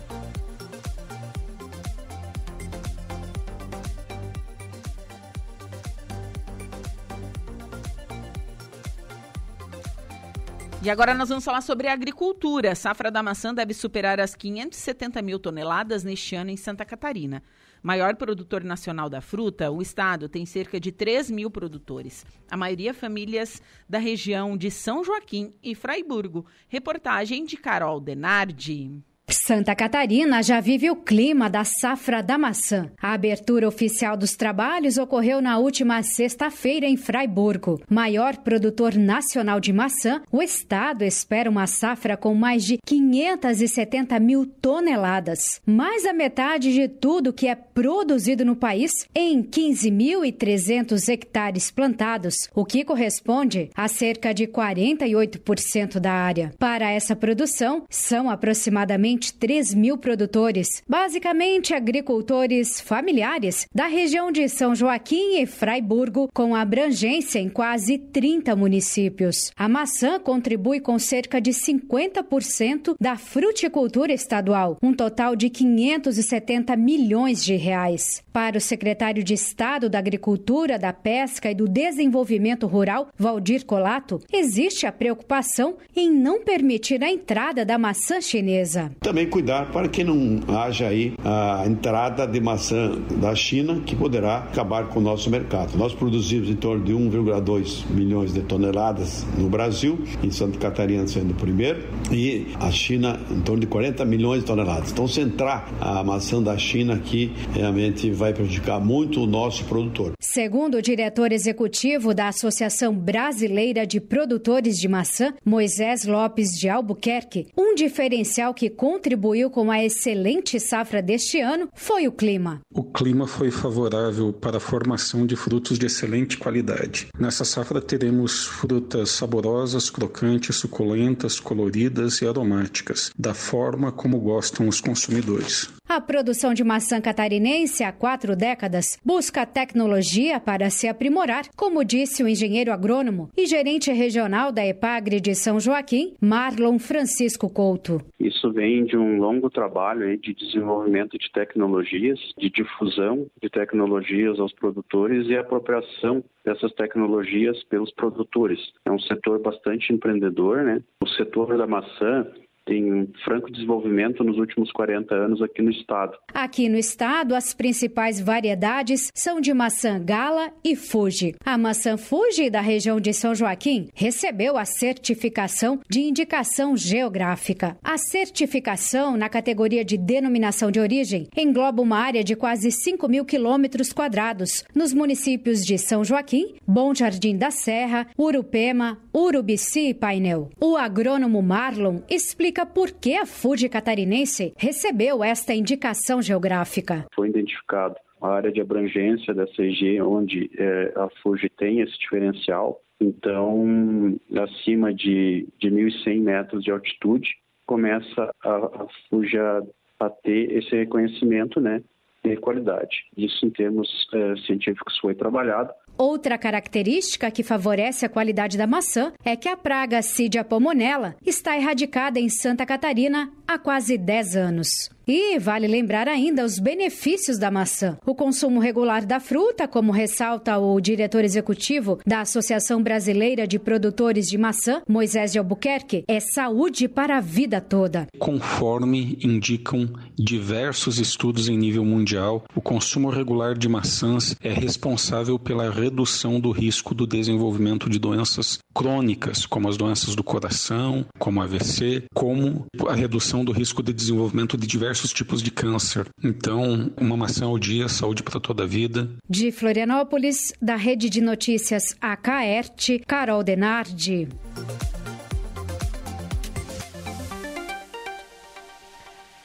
[10.83, 12.73] E agora nós vamos falar sobre a agricultura.
[12.73, 17.43] A safra da maçã deve superar as 570 mil toneladas neste ano em Santa Catarina.
[17.83, 22.25] Maior produtor nacional da fruta, o estado tem cerca de 3 mil produtores.
[22.51, 26.47] A maioria famílias da região de São Joaquim e Fraiburgo.
[26.69, 29.03] Reportagem de Carol Denardi.
[29.29, 32.91] Santa Catarina já vive o clima da safra da maçã.
[33.03, 37.81] A abertura oficial dos trabalhos ocorreu na última sexta-feira em Fraiburgo.
[37.91, 44.47] Maior produtor nacional de maçã, o estado espera uma safra com mais de 570 mil
[44.47, 52.49] toneladas, mais a metade de tudo que é produzido no país em 15.300 hectares plantados,
[52.55, 56.53] o que corresponde a cerca de 48% da área.
[56.59, 64.49] Para essa produção, são aproximadamente aproximadamente 3 mil produtores, basicamente agricultores familiares da região de
[64.49, 69.51] São Joaquim e Fraiburgo, com abrangência em quase 30 municípios.
[69.57, 77.43] A maçã contribui com cerca de 50% da fruticultura estadual, um total de 570 milhões
[77.43, 78.23] de reais.
[78.33, 84.21] Para o secretário de Estado da Agricultura, da Pesca e do Desenvolvimento Rural, Valdir Colato,
[84.31, 88.93] existe a preocupação em não permitir a entrada da maçã chinesa.
[89.07, 94.39] Também cuidar para que não haja aí a entrada de maçã da China que poderá
[94.39, 95.79] acabar com o nosso mercado.
[95.79, 101.31] Nós produzimos em torno de 1,2 milhões de toneladas no Brasil, em Santa Catarina sendo
[101.31, 104.91] o primeiro, e a China em torno de 40 milhões de toneladas.
[104.91, 110.15] Então, se entrar a maçã da China aqui, realmente vai prejudicar muito o nosso produtor.
[110.19, 117.47] Segundo o diretor executivo da Associação Brasileira de Produtores de Maçã, Moisés Lopes de Albuquerque,
[117.57, 122.63] um diferencial que contribuiu com a excelente safra deste ano foi o clima.
[122.73, 127.09] O clima foi favorável para a formação de frutos de excelente qualidade.
[127.19, 134.81] Nessa safra teremos frutas saborosas, crocantes, suculentas, coloridas e aromáticas, da forma como gostam os
[134.81, 135.69] consumidores.
[135.97, 142.23] A produção de maçã catarinense há quatro décadas busca tecnologia para se aprimorar, como disse
[142.23, 148.03] o engenheiro agrônomo e gerente regional da EPAGRE de São Joaquim, Marlon Francisco Couto.
[148.21, 154.53] Isso vem de um longo trabalho de desenvolvimento de tecnologias, de difusão de tecnologias aos
[154.53, 158.61] produtores e apropriação dessas tecnologias pelos produtores.
[158.85, 160.83] É um setor bastante empreendedor, né?
[161.03, 162.27] O setor da maçã
[162.69, 166.17] um franco desenvolvimento nos últimos 40 anos aqui no estado.
[166.35, 171.35] Aqui no estado, as principais variedades são de maçã gala e Fuji.
[171.45, 177.77] A maçã Fuji da região de São Joaquim recebeu a certificação de indicação geográfica.
[177.83, 183.25] A certificação na categoria de denominação de origem engloba uma área de quase 5 mil
[183.25, 190.51] quilômetros quadrados nos municípios de São Joaquim, Bom Jardim da Serra, Urupema, Urubici e Painel.
[190.61, 197.05] O agrônomo Marlon explica explica por que a Fuji catarinense recebeu esta indicação geográfica.
[197.15, 202.81] Foi identificado a área de abrangência dessa região onde é, a Fuji tem esse diferencial.
[202.99, 207.29] Então, acima de, de 1.100 metros de altitude,
[207.67, 211.83] começa a, a, a ter esse reconhecimento né,
[212.25, 213.05] de qualidade.
[213.17, 219.13] Isso, em termos é, científicos, foi trabalhado Outra característica que favorece a qualidade da maçã
[219.25, 224.96] é que a praga Cidia pomonella está erradicada em Santa Catarina há quase 10 anos.
[225.09, 227.97] E vale lembrar ainda os benefícios da maçã.
[228.05, 234.27] O consumo regular da fruta, como ressalta o diretor executivo da Associação Brasileira de Produtores
[234.27, 238.09] de Maçã, Moisés de Albuquerque, é saúde para a vida toda.
[238.19, 239.89] Conforme indicam
[240.19, 246.51] diversos estudos em nível mundial, o consumo regular de maçãs é responsável pela redução do
[246.51, 252.95] risco do desenvolvimento de doenças crônicas, como as doenças do coração, como AVC, como a
[252.95, 256.07] redução do risco de desenvolvimento de diversos tipos de câncer.
[256.23, 259.09] Então, uma maçã ao dia, saúde para toda a vida.
[259.29, 264.29] De Florianópolis, da Rede de Notícias AKERT, Carol Denardi.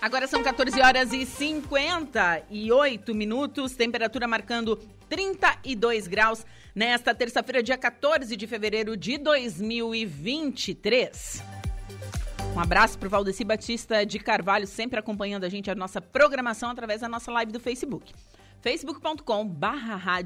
[0.01, 4.75] Agora são 14 horas e 58 minutos, temperatura marcando
[5.07, 11.43] 32 graus nesta terça-feira, dia 14 de fevereiro de 2023.
[12.55, 16.71] Um abraço para o Valdeci Batista de Carvalho, sempre acompanhando a gente, a nossa programação
[16.71, 18.11] através da nossa live do Facebook.
[18.59, 20.19] facebook.com barra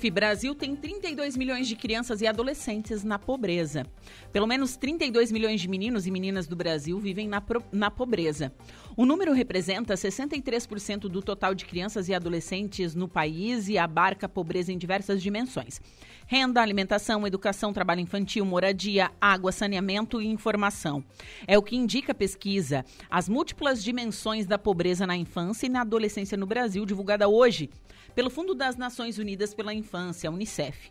[0.00, 3.84] Unicef Brasil tem 32 milhões de crianças e adolescentes na pobreza.
[4.32, 8.50] Pelo menos 32 milhões de meninos e meninas do Brasil vivem na, na pobreza.
[8.96, 14.28] O número representa 63% do total de crianças e adolescentes no país e abarca a
[14.28, 15.80] pobreza em diversas dimensões:
[16.26, 21.04] renda, alimentação, educação, trabalho infantil, moradia, água, saneamento e informação.
[21.46, 25.82] É o que indica a pesquisa As Múltiplas Dimensões da Pobreza na Infância e na
[25.82, 27.68] Adolescência no Brasil, divulgada hoje
[28.14, 30.90] pelo Fundo das Nações Unidas pela Infância, Unicef.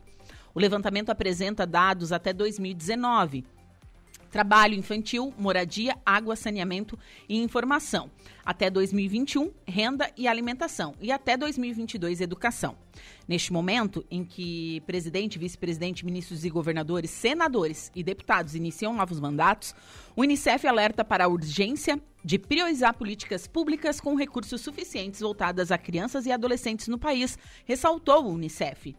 [0.54, 3.44] O levantamento apresenta dados até 2019.
[4.30, 6.96] Trabalho infantil, moradia, água, saneamento
[7.28, 8.08] e informação.
[8.44, 10.94] Até 2021, renda e alimentação.
[11.00, 12.76] E até 2022, educação.
[13.26, 19.74] Neste momento em que presidente, vice-presidente, ministros e governadores, senadores e deputados iniciam novos mandatos,
[20.14, 25.78] o Unicef alerta para a urgência de priorizar políticas públicas com recursos suficientes voltadas a
[25.78, 28.94] crianças e adolescentes no país, ressaltou o Unicef.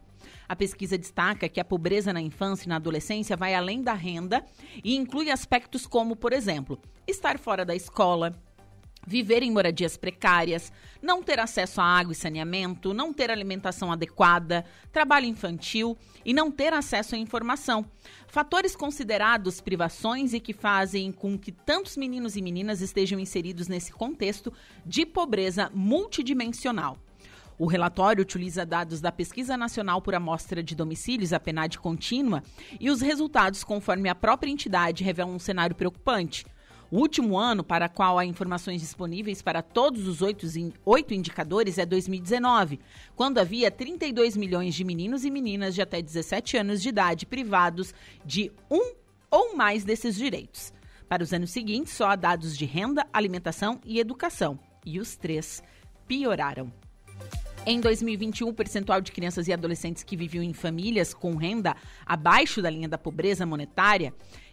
[0.48, 4.44] A pesquisa destaca que a pobreza na infância e na adolescência vai além da renda
[4.84, 8.34] e inclui aspectos como, por exemplo, estar fora da escola,
[9.06, 14.64] viver em moradias precárias, não ter acesso a água e saneamento, não ter alimentação adequada,
[14.92, 17.84] trabalho infantil e não ter acesso à informação.
[18.28, 23.92] Fatores considerados privações e que fazem com que tantos meninos e meninas estejam inseridos nesse
[23.92, 24.52] contexto
[24.86, 26.96] de pobreza multidimensional.
[27.58, 32.42] O relatório utiliza dados da Pesquisa Nacional por Amostra de Domicílios, a PNAD contínua,
[32.80, 36.46] e os resultados, conforme a própria entidade, revelam um cenário preocupante.
[36.92, 40.46] O último ano para qual há informações disponíveis para todos os oito,
[40.84, 42.78] oito indicadores é 2019,
[43.16, 47.94] quando havia 32 milhões de meninos e meninas de até 17 anos de idade privados
[48.26, 48.92] de um
[49.30, 50.70] ou mais desses direitos.
[51.08, 55.62] Para os anos seguintes, só há dados de renda, alimentação e educação, e os três
[56.06, 56.70] pioraram.
[57.64, 61.74] Em 2021, o percentual de crianças e adolescentes que viviam em famílias com renda
[62.04, 64.12] abaixo da linha da pobreza monetária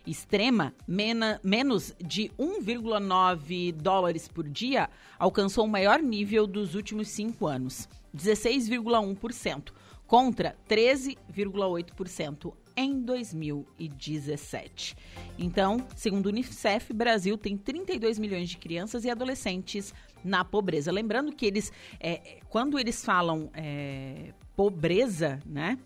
[0.09, 7.47] extrema, mena, menos de 1,9 dólares por dia, alcançou o maior nível dos últimos cinco
[7.47, 9.71] anos, 16,1%,
[10.07, 14.95] contra 13,8% em 2017.
[15.37, 19.93] Então, segundo o Unicef, Brasil tem 32 milhões de crianças e adolescentes
[20.23, 20.91] na pobreza.
[20.91, 25.77] Lembrando que eles, é, quando eles falam é, pobreza, né?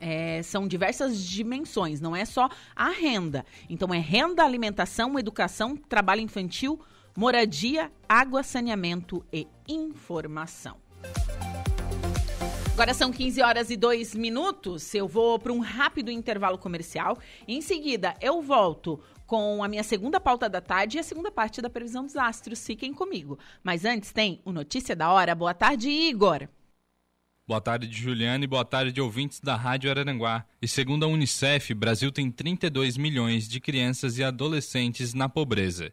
[0.00, 3.44] É, são diversas dimensões, não é só a renda.
[3.68, 6.80] Então, é renda, alimentação, educação, trabalho infantil,
[7.16, 10.76] moradia, água, saneamento e informação.
[12.76, 14.94] Agora são 15 horas e 2 minutos.
[14.94, 17.18] Eu vou para um rápido intervalo comercial.
[17.48, 21.62] Em seguida, eu volto com a minha segunda pauta da tarde e a segunda parte
[21.62, 22.66] da previsão dos astros.
[22.66, 23.38] Fiquem comigo.
[23.64, 25.34] Mas antes tem o Notícia da Hora.
[25.34, 26.46] Boa tarde, Igor.
[27.48, 30.44] Boa tarde, Juliana, e boa tarde, ouvintes da Rádio Araranguá.
[30.60, 35.92] E segundo a Unicef, Brasil tem 32 milhões de crianças e adolescentes na pobreza.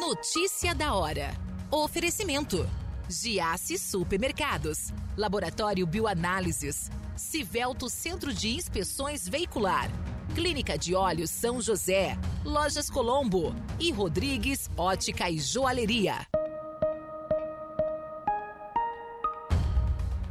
[0.00, 1.34] Notícia da hora.
[1.72, 2.70] Oferecimento:
[3.08, 9.90] Giasse Supermercados, Laboratório Bioanálises, Civelto Centro de Inspeções Veicular,
[10.36, 16.28] Clínica de Olhos São José, Lojas Colombo e Rodrigues Ótica e Joalheria.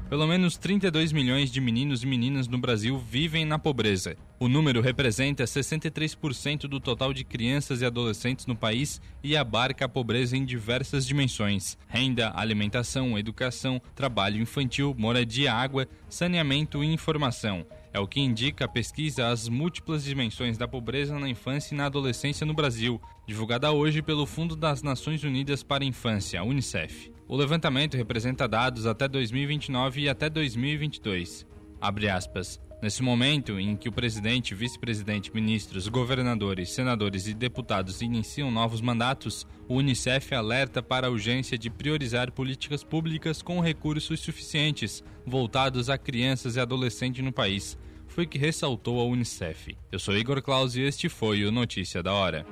[0.10, 4.16] Pelo menos 32 milhões de meninos e meninas no Brasil vivem na pobreza.
[4.40, 9.90] O número representa 63% do total de crianças e adolescentes no país e abarca a
[9.90, 17.66] pobreza em diversas dimensões: renda, alimentação, educação, trabalho infantil, moradia, água, saneamento e informação.
[17.92, 21.88] É o que indica a pesquisa As Múltiplas Dimensões da Pobreza na Infância e na
[21.88, 27.17] Adolescência no Brasil, divulgada hoje pelo Fundo das Nações Unidas para a Infância, UNICEF.
[27.30, 31.46] O levantamento representa dados até 2029 e até 2022.
[31.82, 32.58] Abre aspas.
[32.82, 39.46] Nesse momento em que o presidente, vice-presidente, ministros, governadores, senadores e deputados iniciam novos mandatos,
[39.68, 45.98] o Unicef alerta para a urgência de priorizar políticas públicas com recursos suficientes voltados a
[45.98, 47.78] crianças e adolescentes no país.
[48.08, 49.76] Foi o que ressaltou a Unicef.
[49.92, 52.46] Eu sou Igor Claus e este foi o Notícia da Hora.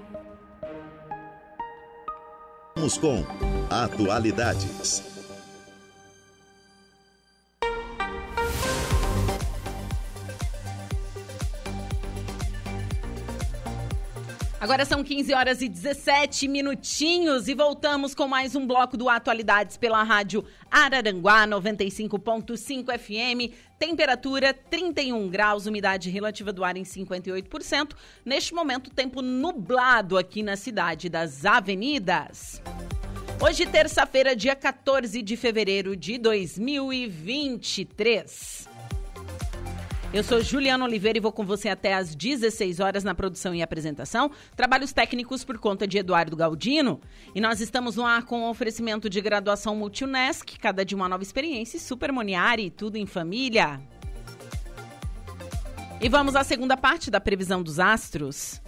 [2.78, 3.24] Vamos com
[3.70, 5.15] Atualidades.
[14.66, 19.78] Agora são 15 horas e 17 minutinhos e voltamos com mais um bloco do Atualidades
[19.78, 23.54] pela rádio Araranguá 95.5 FM.
[23.78, 27.92] Temperatura 31 graus, umidade relativa do ar em 58%.
[28.26, 32.60] Neste momento, tempo nublado aqui na cidade das avenidas.
[33.40, 38.74] Hoje, terça-feira, dia 14 de fevereiro de 2023.
[40.16, 43.62] Eu sou Juliana Oliveira e vou com você até às 16 horas na produção e
[43.62, 44.32] apresentação.
[44.56, 47.02] Trabalhos técnicos por conta de Eduardo Galdino.
[47.36, 51.22] E nós estamos no ar com o oferecimento de graduação Multunesc, cada dia uma nova
[51.22, 53.82] experiência, Super Moniari, tudo em família.
[56.00, 58.62] E vamos à segunda parte da previsão dos astros.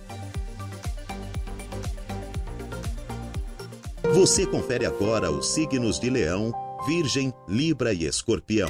[4.13, 6.51] Você confere agora os signos de Leão,
[6.85, 8.69] Virgem, Libra e Escorpião.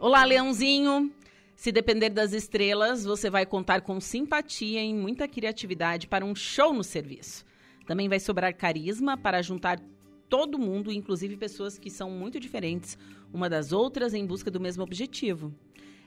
[0.00, 1.12] Olá, Leãozinho.
[1.56, 6.72] Se depender das estrelas, você vai contar com simpatia e muita criatividade para um show
[6.74, 7.46] no serviço.
[7.86, 9.80] Também vai sobrar carisma para juntar
[10.28, 12.98] todo mundo, inclusive pessoas que são muito diferentes
[13.32, 15.52] uma das outras em busca do mesmo objetivo.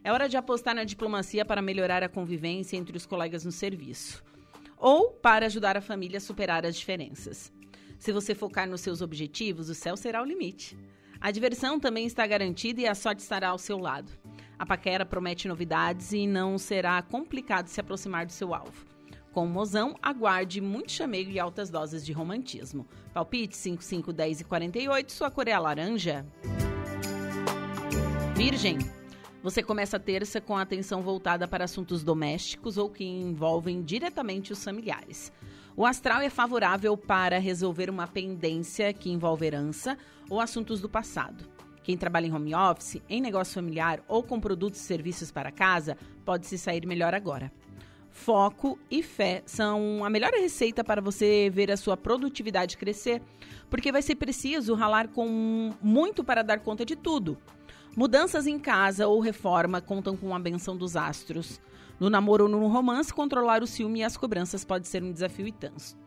[0.04, 4.24] É hora de apostar na diplomacia para melhorar a convivência entre os colegas no serviço
[4.78, 7.52] ou para ajudar a família a superar as diferenças.
[7.98, 10.78] Se você focar nos seus objetivos, o céu será o limite.
[11.20, 14.10] A diversão também está garantida e a sorte estará ao seu lado.
[14.60, 18.86] A paquera promete novidades e não será complicado se aproximar do seu alvo.
[19.32, 22.86] Com o mozão, aguarde muito chamego e altas doses de romantismo.
[23.14, 26.26] Palpite 5, 5, 10 e 48, sua cor é a laranja.
[28.36, 28.78] Virgem.
[29.42, 34.52] Você começa a terça com a atenção voltada para assuntos domésticos ou que envolvem diretamente
[34.52, 35.32] os familiares.
[35.78, 39.98] O astral é favorável para resolver uma pendência que envolve herança
[40.30, 41.48] ou assuntos do passado.
[41.90, 45.98] Quem trabalha em home office, em negócio familiar ou com produtos e serviços para casa
[46.24, 47.52] pode se sair melhor agora.
[48.12, 53.24] Foco e fé são a melhor receita para você ver a sua produtividade crescer,
[53.72, 57.40] porque vai ser preciso ralar com muito para dar conta de tudo
[57.96, 61.60] Mudanças em casa ou reforma contam com a benção dos astros.
[62.00, 65.48] No namoro ou no romance, controlar o ciúme e as cobranças pode ser um desafio
[65.48, 65.54] e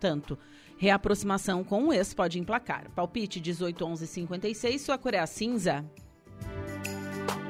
[0.00, 0.38] tanto.
[0.82, 2.90] Reaproximação com o ex pode emplacar.
[2.90, 5.84] Palpite 18 11 56, sua cor é a cinza.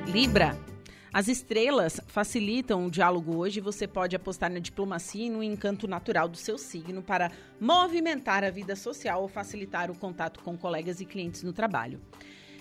[0.07, 0.55] Libra.
[1.11, 3.59] As estrelas facilitam o diálogo hoje.
[3.59, 8.51] Você pode apostar na diplomacia e no encanto natural do seu signo para movimentar a
[8.51, 12.03] vida social ou facilitar o contato com colegas e clientes no trabalho.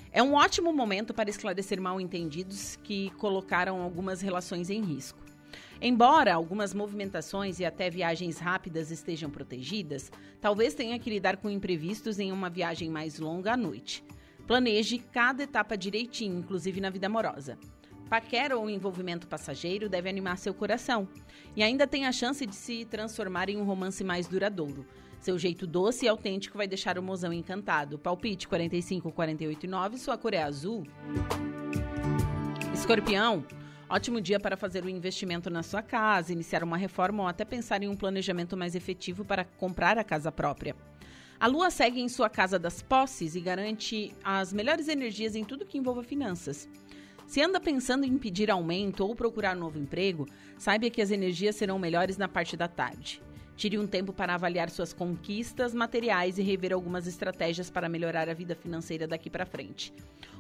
[0.09, 5.31] É um ótimo momento para esclarecer mal-entendidos que colocaram algumas relações em risco.
[5.82, 12.20] Embora algumas movimentações e até viagens rápidas estejam protegidas, talvez tenha que lidar com imprevistos
[12.20, 14.04] em uma viagem mais longa à noite.
[14.47, 17.58] Planeje cada etapa direitinho, inclusive na vida amorosa.
[18.10, 21.08] Paquera ou envolvimento passageiro deve animar seu coração
[21.56, 24.86] e ainda tem a chance de se transformar em um romance mais duradouro.
[25.22, 27.97] Seu jeito doce e autêntico vai deixar o mozão encantado.
[27.97, 30.86] Palpite 45 48 9, sua cor é azul.
[32.74, 33.45] Escorpião,
[33.92, 37.84] ótimo dia para fazer um investimento na sua casa, iniciar uma reforma ou até pensar
[37.84, 40.76] em um planejamento mais efetivo para comprar a casa própria.
[41.38, 45.66] A lua segue em sua casa das posses e garante as melhores energias em tudo
[45.66, 46.70] que envolva finanças.
[47.28, 50.26] Se anda pensando em pedir aumento ou procurar novo emprego,
[50.58, 53.22] saiba que as energias serão melhores na parte da tarde.
[53.62, 58.34] Tire um tempo para avaliar suas conquistas materiais e rever algumas estratégias para melhorar a
[58.34, 59.93] vida financeira daqui para frente.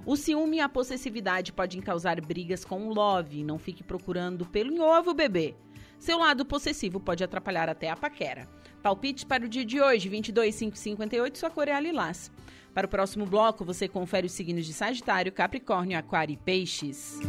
[0.03, 3.43] O ciúme e a possessividade podem causar brigas com o love.
[3.43, 5.53] Não fique procurando pelo em ovo, bebê.
[5.99, 8.49] Seu lado possessivo pode atrapalhar até a paquera.
[8.81, 12.31] Palpite para o dia de hoje, 22,558, sua cor é a lilás.
[12.73, 17.19] Para o próximo bloco, você confere os signos de Sagitário, Capricórnio, Aquário e Peixes.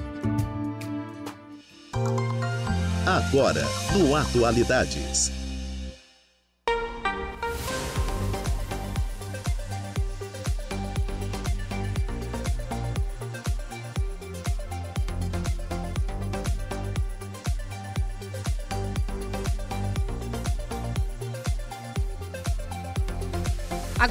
[3.07, 3.61] Agora,
[3.95, 5.42] no Atualidades.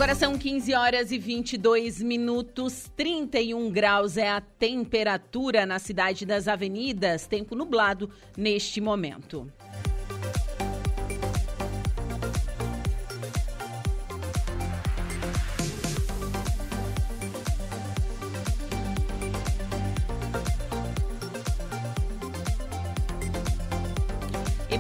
[0.02, 6.48] Agora são 15 horas e 22 minutos, 31 graus é a temperatura na cidade das
[6.48, 9.48] avenidas, tempo nublado neste momento.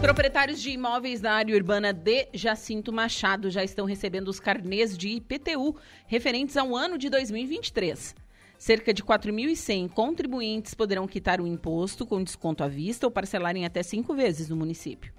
[0.01, 5.09] Proprietários de imóveis da área urbana de Jacinto Machado já estão recebendo os carnês de
[5.09, 5.75] IPTU
[6.07, 8.15] referentes ao ano de 2023.
[8.57, 13.83] Cerca de 4.100 contribuintes poderão quitar o imposto com desconto à vista ou parcelarem até
[13.83, 15.13] cinco vezes no município.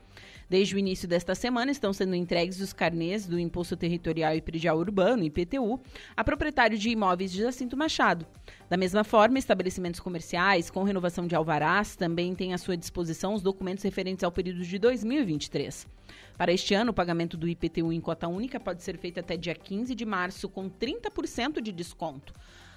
[0.53, 4.77] Desde o início desta semana, estão sendo entregues os carnês do Imposto Territorial e Predial
[4.77, 5.81] Urbano, IPTU,
[6.15, 8.27] a proprietário de imóveis de Jacinto Machado.
[8.69, 13.41] Da mesma forma, estabelecimentos comerciais com renovação de alvarás também têm à sua disposição os
[13.41, 15.89] documentos referentes ao período de 2023.
[16.37, 19.55] Para este ano, o pagamento do IPTU em cota única pode ser feito até dia
[19.55, 22.35] 15 de março, com 30% de desconto.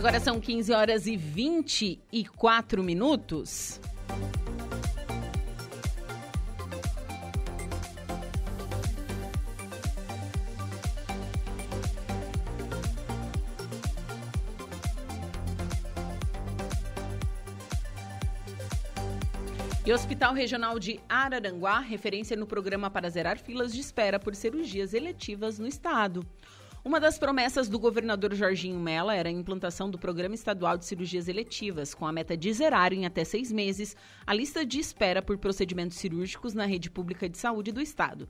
[0.00, 3.78] Agora são 15 horas e 24 minutos.
[19.84, 24.34] E o Hospital Regional de Araranguá, referência no programa para zerar filas de espera por
[24.34, 26.26] cirurgias eletivas no estado.
[26.82, 31.28] Uma das promessas do governador Jorginho Mella era a implantação do Programa Estadual de Cirurgias
[31.28, 33.94] Eletivas, com a meta de zerar em até seis meses
[34.26, 38.26] a lista de espera por procedimentos cirúrgicos na rede pública de saúde do Estado.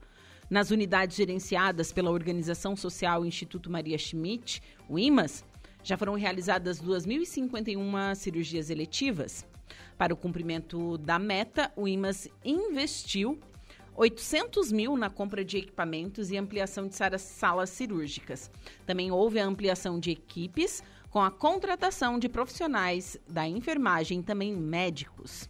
[0.49, 5.45] Nas unidades gerenciadas pela Organização Social Instituto Maria Schmidt, o IMAS,
[5.81, 9.45] já foram realizadas 2.051 cirurgias eletivas.
[9.97, 13.39] Para o cumprimento da meta, o IMAS investiu
[13.95, 18.49] 800 mil na compra de equipamentos e ampliação de salas cirúrgicas.
[18.85, 25.49] Também houve a ampliação de equipes com a contratação de profissionais da enfermagem também médicos.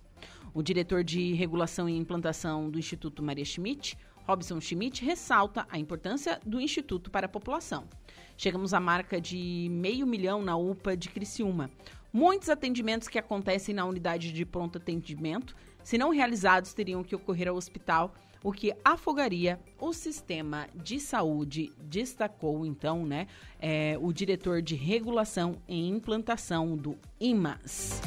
[0.53, 6.41] O diretor de regulação e implantação do Instituto Maria Schmidt, Robson Schmidt, ressalta a importância
[6.45, 7.87] do Instituto para a população.
[8.35, 11.69] Chegamos à marca de meio milhão na UPA de Criciúma.
[12.11, 17.47] Muitos atendimentos que acontecem na unidade de pronto atendimento, se não realizados, teriam que ocorrer
[17.47, 18.13] ao hospital
[18.43, 23.27] o que afogaria o sistema de saúde, destacou então né,
[23.59, 28.01] é, o diretor de regulação e implantação do IMAS.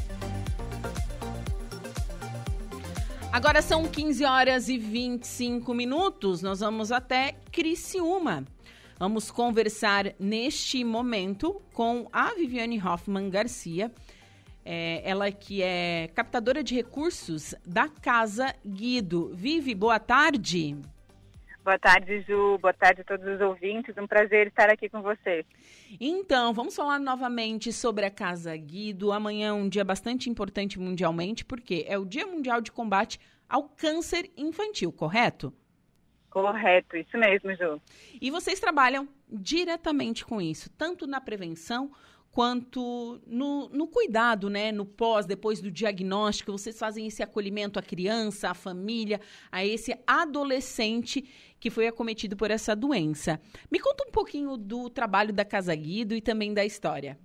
[3.32, 8.45] Agora são 15 horas e 25 minutos, nós vamos até Criciúma.
[8.97, 13.91] Vamos conversar neste momento com a Viviane Hoffman Garcia,
[14.65, 19.31] é, ela que é captadora de recursos da Casa Guido.
[19.35, 20.77] Vive, boa tarde.
[21.65, 22.59] Boa tarde, Ju.
[22.59, 23.97] Boa tarde a todos os ouvintes.
[23.97, 25.47] Um prazer estar aqui com você.
[25.99, 29.12] Então, vamos falar novamente sobre a Casa Guido.
[29.12, 33.65] Amanhã é um dia bastante importante mundialmente, porque é o Dia Mundial de Combate ao
[33.65, 35.55] Câncer Infantil, correto?
[36.29, 37.81] Correto, isso mesmo, Ju.
[38.21, 41.93] E vocês trabalham diretamente com isso, tanto na prevenção
[42.35, 44.72] quanto no, no cuidado, né?
[44.72, 49.20] No pós, depois do diagnóstico, vocês fazem esse acolhimento à criança, à família,
[49.53, 51.22] a esse adolescente
[51.61, 53.41] que foi acometido por essa doença.
[53.70, 57.16] Me conta um pouquinho do trabalho da Casa Guido e também da história.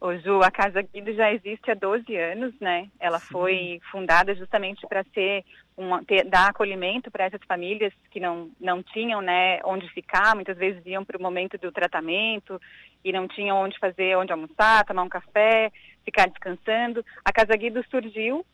[0.00, 2.90] Ô Ju, a Casa Guido já existe há 12 anos, né?
[2.98, 3.26] Ela Sim.
[3.30, 5.44] foi fundada justamente para ser
[5.76, 10.56] uma, ter, dar acolhimento para essas famílias que não, não tinham né, onde ficar, muitas
[10.56, 12.60] vezes iam para o momento do tratamento
[13.04, 15.72] e não tinham onde fazer, onde almoçar, tomar um café,
[16.04, 17.04] ficar descansando.
[17.24, 18.44] A Casa Guido surgiu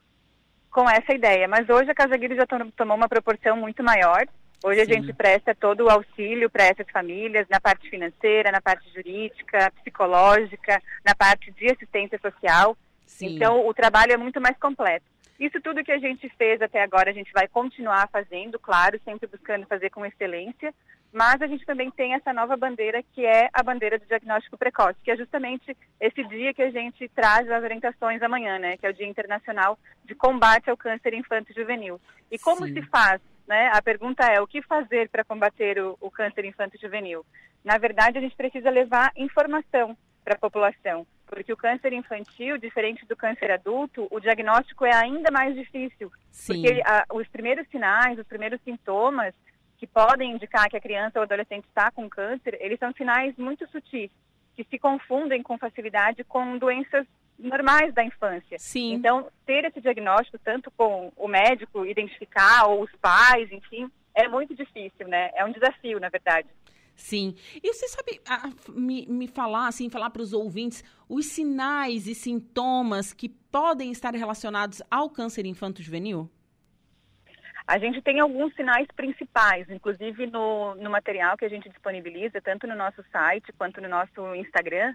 [0.70, 2.46] com essa ideia, mas hoje a Casa Guido já
[2.76, 4.26] tomou uma proporção muito maior.
[4.62, 4.90] Hoje Sim.
[4.90, 9.72] a gente presta todo o auxílio para essas famílias na parte financeira, na parte jurídica,
[9.80, 12.76] psicológica, na parte de assistência social.
[13.06, 13.36] Sim.
[13.36, 15.04] Então o trabalho é muito mais completo.
[15.40, 19.26] Isso tudo que a gente fez até agora, a gente vai continuar fazendo, claro, sempre
[19.26, 20.74] buscando fazer com excelência,
[21.10, 25.00] mas a gente também tem essa nova bandeira que é a bandeira do diagnóstico precoce,
[25.02, 28.90] que é justamente esse dia que a gente traz as orientações amanhã, né, que é
[28.90, 31.98] o Dia Internacional de Combate ao Câncer Infanto-Juvenil.
[32.30, 32.74] E como Sim.
[32.74, 33.20] se faz?
[33.48, 33.70] Né?
[33.72, 37.24] A pergunta é o que fazer para combater o, o câncer infanto-juvenil?
[37.64, 43.06] Na verdade, a gente precisa levar informação para a população porque o câncer infantil, diferente
[43.06, 46.12] do câncer adulto, o diagnóstico é ainda mais difícil.
[46.30, 46.62] Sim.
[46.62, 49.34] Porque a, os primeiros sinais, os primeiros sintomas
[49.78, 53.66] que podem indicar que a criança ou adolescente está com câncer, eles são sinais muito
[53.68, 54.10] sutis,
[54.54, 57.06] que se confundem com facilidade com doenças
[57.38, 58.58] normais da infância.
[58.58, 58.92] Sim.
[58.92, 64.54] Então, ter esse diagnóstico, tanto com o médico identificar, ou os pais, enfim, é muito
[64.54, 65.30] difícil, né?
[65.34, 66.48] É um desafio, na verdade.
[67.00, 67.34] Sim.
[67.62, 72.14] E você sabe a, me, me falar, assim, falar para os ouvintes os sinais e
[72.14, 76.30] sintomas que podem estar relacionados ao câncer infanto-juvenil?
[77.66, 82.66] A gente tem alguns sinais principais, inclusive no, no material que a gente disponibiliza, tanto
[82.66, 84.94] no nosso site quanto no nosso Instagram,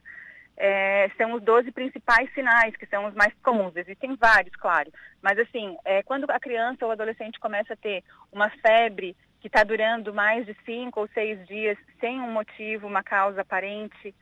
[0.58, 3.76] é, são os 12 principais sinais, que são os mais comuns.
[3.76, 4.92] Existem vários, claro.
[5.22, 9.16] Mas, assim, é, quando a criança ou adolescente começa a ter uma febre
[9.46, 14.16] que está durando mais de cinco ou seis dias sem um motivo, uma causa aparente.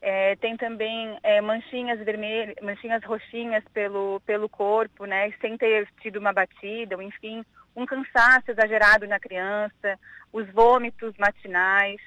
[0.00, 6.18] É, tem também é, manchinhas vermelhas, manchinhas roxinhas pelo, pelo corpo, né, sem ter tido
[6.18, 7.44] uma batida, ou enfim,
[7.76, 9.98] um cansaço exagerado na criança,
[10.32, 12.00] os vômitos matinais,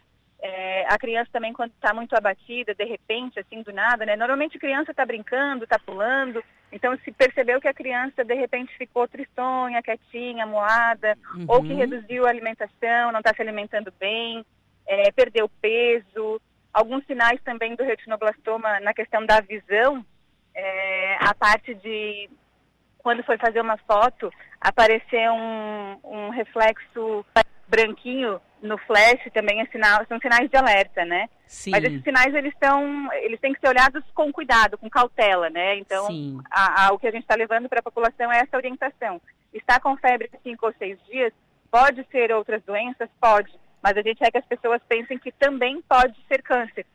[0.46, 4.18] é, a criança também, quando está muito abatida, de repente, assim, do nada, né?
[4.18, 6.44] Normalmente a criança está brincando, está pulando.
[6.70, 11.46] Então, se percebeu que a criança, de repente, ficou tristonha, quietinha, moada, uhum.
[11.48, 14.46] ou que reduziu a alimentação, não está se alimentando bem,
[14.86, 16.42] é, perdeu peso.
[16.74, 20.06] Alguns sinais também do retinoblastoma na questão da visão,
[20.54, 22.30] é, a parte de
[22.98, 24.30] quando foi fazer uma foto,
[24.60, 27.26] apareceu um, um reflexo
[27.74, 31.28] branquinho no flash também é sinal, são sinais de alerta, né?
[31.48, 31.72] Sim.
[31.72, 35.76] Mas esses sinais eles estão, eles têm que ser olhados com cuidado, com cautela, né?
[35.78, 36.08] Então,
[36.52, 39.20] a, a, o que a gente está levando para a população é essa orientação.
[39.52, 41.34] Está com febre cinco ou seis dias,
[41.72, 43.52] pode ser outras doenças, pode,
[43.82, 46.86] mas a gente quer que as pessoas pensem que também pode ser câncer.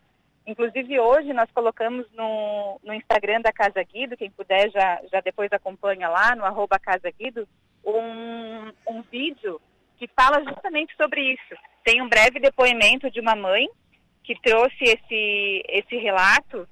[0.47, 5.53] Inclusive hoje nós colocamos no, no Instagram da Casa Guido, quem puder já, já depois
[5.53, 7.47] acompanha lá no arroba Casa Guido,
[7.85, 9.61] um, um vídeo
[9.99, 11.55] que fala justamente sobre isso.
[11.85, 13.69] Tem um breve depoimento de uma mãe
[14.23, 16.69] que trouxe esse, esse relato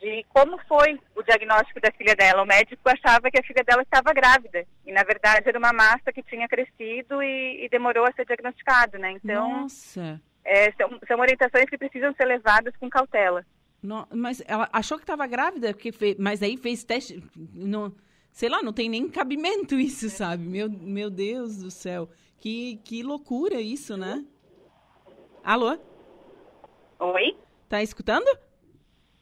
[0.00, 2.42] de como foi o diagnóstico da filha dela.
[2.42, 6.12] O médico achava que a filha dela estava grávida e na verdade era uma massa
[6.12, 9.12] que tinha crescido e, e demorou a ser diagnosticado, né?
[9.12, 10.20] Então, Nossa.
[10.44, 13.44] É, são, são orientações que precisam ser levadas com cautela.
[13.82, 17.22] No, mas ela achou que estava grávida, porque fez, mas aí fez teste.
[17.36, 17.94] No,
[18.38, 20.44] sei lá, não tem nem cabimento isso, sabe?
[20.44, 22.08] Meu, meu Deus do céu.
[22.38, 24.24] Que, que loucura isso, né?
[25.42, 25.76] Alô?
[27.00, 27.36] Oi?
[27.68, 28.26] Tá escutando?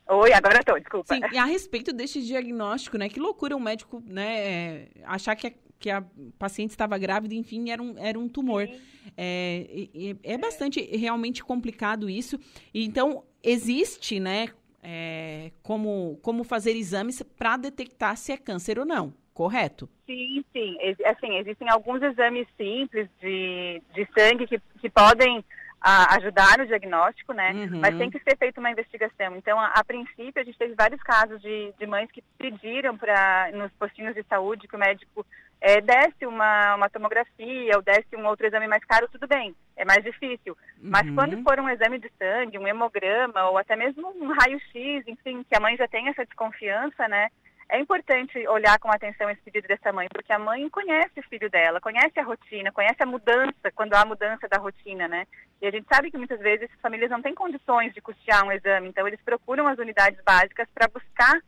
[0.07, 1.15] Oi, agora tô, desculpa.
[1.15, 3.09] Sim, e a respeito deste diagnóstico, né?
[3.09, 6.05] Que loucura um médico, né, achar que a, que a
[6.39, 8.69] paciente estava grávida, enfim, era um, era um tumor.
[9.17, 12.39] É, é, é, bastante realmente complicado isso.
[12.75, 14.51] Então, existe, né,
[14.89, 19.89] é, como, como fazer exames para detectar se é câncer ou não, correto?
[20.07, 20.77] Sim, sim.
[21.05, 25.45] Assim, existem alguns exames simples de, de sangue que, que podem
[25.81, 27.53] a ajudar no diagnóstico, né?
[27.53, 27.81] Uhum.
[27.81, 29.37] Mas tem que ser feita uma investigação.
[29.37, 33.51] Então, a, a, princípio, a gente teve vários casos de, de mães que pediram para
[33.53, 35.25] nos postinhos de saúde que o médico
[35.61, 39.85] é, desse uma, uma tomografia ou desse um outro exame mais caro, tudo bem, é
[39.85, 40.57] mais difícil.
[40.83, 40.91] Uhum.
[40.91, 45.45] Mas quando for um exame de sangue, um hemograma ou até mesmo um raio-x, enfim,
[45.49, 47.29] que a mãe já tem essa desconfiança, né?
[47.69, 51.51] É importante olhar com atenção esse pedido dessa mãe, porque a mãe conhece o filho
[51.51, 55.27] dela, conhece a rotina, conhece a mudança, quando há mudança da rotina, né?
[55.61, 58.53] E a gente sabe que muitas vezes as famílias não têm condições de custear um
[58.53, 61.41] exame, então eles procuram as unidades básicas para buscar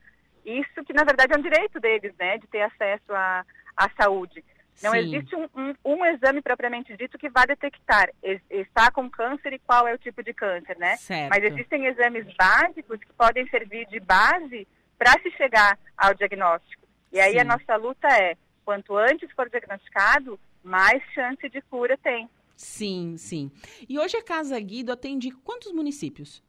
[0.44, 2.38] isso que, na verdade, é um direito deles, né?
[2.38, 3.44] De ter acesso à,
[3.76, 4.44] à saúde.
[4.82, 4.98] Não Sim.
[4.98, 8.08] existe um, um, um, exame propriamente dito que vá detectar
[8.48, 10.96] está com câncer e qual é o tipo de câncer, né?
[10.96, 11.30] Certo.
[11.30, 16.86] Mas existem exames básicos que podem servir de base para se chegar ao diagnóstico.
[17.12, 17.38] E aí Sim.
[17.40, 22.28] a nossa luta é, quanto antes for diagnosticado, mais chance de cura tem.
[22.56, 23.50] Sim, sim.
[23.88, 26.42] E hoje a Casa Guido atende quantos municípios?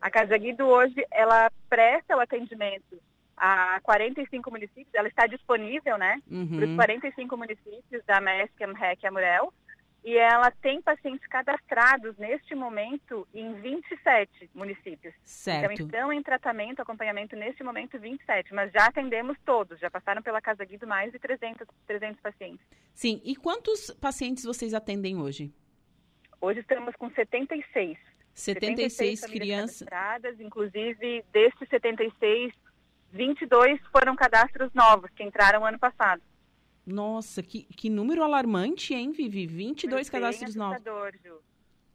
[0.00, 3.00] A Casa Guido hoje, ela presta o atendimento
[3.36, 6.56] a 45 municípios, ela está disponível, né, Uhum.
[6.58, 9.52] para os 45 municípios da MESC, AMREC e Amurel,
[10.02, 15.14] e ela tem pacientes cadastrados neste momento em 27 municípios.
[15.22, 15.72] Certo.
[15.72, 20.40] Então estão em tratamento, acompanhamento neste momento 27, mas já atendemos todos, já passaram pela
[20.40, 22.66] Casa Guido mais de 300, 300 pacientes.
[22.94, 23.20] Sim.
[23.24, 25.52] E quantos pacientes vocês atendem hoje?
[26.40, 27.98] Hoje estamos com 76.
[28.32, 29.88] 76 famílias crianças.
[29.88, 32.54] cadastradas, inclusive desses 76,
[33.12, 36.22] 22 foram cadastros novos que entraram ano passado.
[36.90, 39.46] Nossa, que, que número alarmante, hein, Vivi?
[39.46, 40.76] 22 Bem cadastros novos.
[40.76, 41.38] assustador, Ju.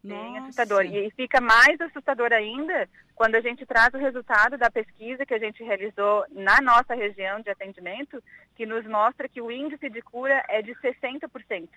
[0.03, 0.43] Bem Nossa.
[0.43, 0.85] assustador.
[0.85, 5.39] E fica mais assustador ainda quando a gente traz o resultado da pesquisa que a
[5.39, 8.21] gente realizou na nossa região de atendimento,
[8.55, 11.67] que nos mostra que o índice de cura é de 60%.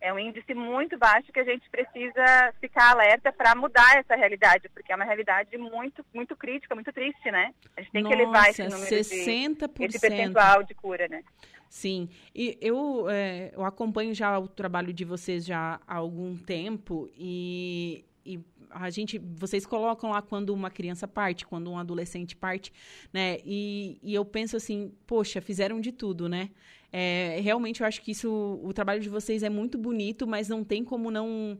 [0.00, 4.68] É um índice muito baixo que a gente precisa ficar alerta para mudar essa realidade,
[4.70, 7.52] porque é uma realidade muito, muito crítica, muito triste, né?
[7.76, 9.78] A gente tem que elevar esse Nossa, número 60%.
[9.78, 11.22] de, esse percentual de cura, né?
[11.70, 17.08] Sim, e eu, é, eu acompanho já o trabalho de vocês já há algum tempo
[17.16, 22.72] e, e a gente, vocês colocam lá quando uma criança parte, quando um adolescente parte,
[23.12, 23.38] né?
[23.44, 26.50] E, e eu penso assim, poxa, fizeram de tudo, né?
[26.92, 30.64] É, realmente eu acho que isso, o trabalho de vocês é muito bonito, mas não
[30.64, 31.56] tem como não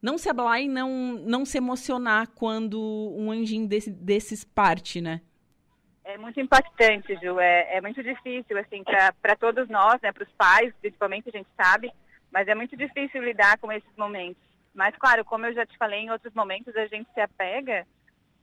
[0.00, 2.78] não se abalar e não, não se emocionar quando
[3.16, 5.22] um anjinho desse, desses parte, né?
[6.08, 7.38] É muito impactante, Ju.
[7.38, 8.82] É, é muito difícil, assim,
[9.20, 11.92] para todos nós, né, para os pais, principalmente, a gente sabe,
[12.32, 14.42] mas é muito difícil lidar com esses momentos.
[14.74, 17.86] Mas, claro, como eu já te falei em outros momentos, a gente se apega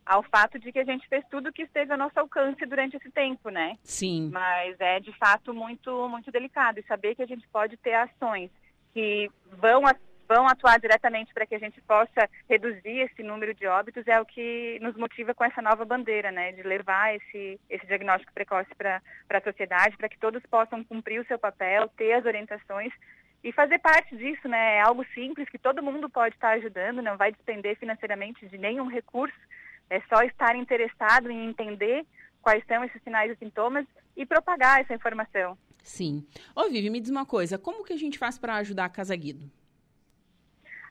[0.06, 3.10] ao fato de que a gente fez tudo que esteve ao nosso alcance durante esse
[3.10, 3.80] tempo, né?
[3.82, 4.30] Sim.
[4.32, 6.80] Mas é, de fato, muito, muito delicado.
[6.80, 8.52] E saber que a gente pode ter ações
[8.94, 9.88] que vão
[10.28, 14.26] vão atuar diretamente para que a gente possa reduzir esse número de óbitos é o
[14.26, 19.02] que nos motiva com essa nova bandeira, né, de levar esse, esse diagnóstico precoce para
[19.30, 22.92] a sociedade, para que todos possam cumprir o seu papel, ter as orientações
[23.44, 27.16] e fazer parte disso, né, é algo simples que todo mundo pode estar ajudando, não
[27.16, 29.38] vai despender financeiramente de nenhum recurso,
[29.90, 32.06] é só estar interessado em entender
[32.42, 33.86] quais são esses sinais e sintomas
[34.18, 35.56] e propagar essa informação.
[35.84, 36.26] Sim.
[36.56, 39.16] Ô, Vivi, me diz uma coisa, como que a gente faz para ajudar a Casa
[39.16, 39.52] Guido?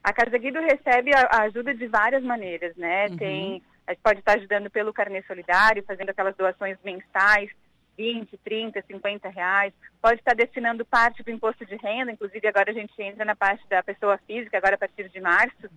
[0.05, 3.07] A Casa Guido recebe a, ajuda de várias maneiras, né?
[3.09, 3.16] Uhum.
[3.16, 7.50] Tem, a gente pode estar ajudando pelo carnê solidário, fazendo aquelas doações mensais,
[7.96, 9.72] 20, 30, 50 reais.
[10.02, 13.66] Pode estar destinando parte do imposto de renda, inclusive agora a gente entra na parte
[13.66, 15.70] da pessoa física, agora a partir de março.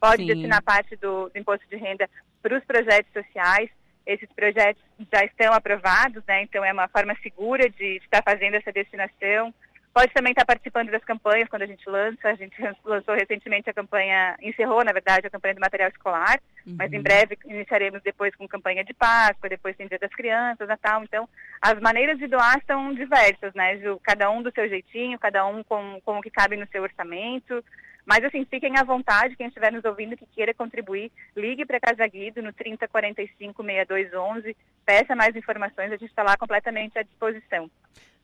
[0.00, 0.28] Pode Sim.
[0.28, 2.08] destinar parte do, do imposto de renda
[2.40, 3.68] para os projetos sociais.
[4.06, 6.42] Esses projetos já estão aprovados, né?
[6.42, 9.52] Então é uma forma segura de estar fazendo essa destinação.
[9.94, 12.28] Pode também estar participando das campanhas quando a gente lança.
[12.28, 16.90] A gente lançou recentemente a campanha, encerrou, na verdade, a campanha do material escolar, mas
[16.92, 17.02] em Uhum.
[17.02, 21.02] breve iniciaremos depois com campanha de Páscoa, depois tem Dia das Crianças, Natal.
[21.02, 21.28] Então,
[21.60, 24.00] as maneiras de doar são diversas, né, Ju?
[24.02, 27.62] Cada um do seu jeitinho, cada um com, com o que cabe no seu orçamento.
[28.04, 31.80] Mas, assim, fiquem à vontade, quem estiver nos ouvindo que queira contribuir, ligue para a
[31.80, 37.70] Casa Guido no 3045 6211, peça mais informações, a gente está lá completamente à disposição.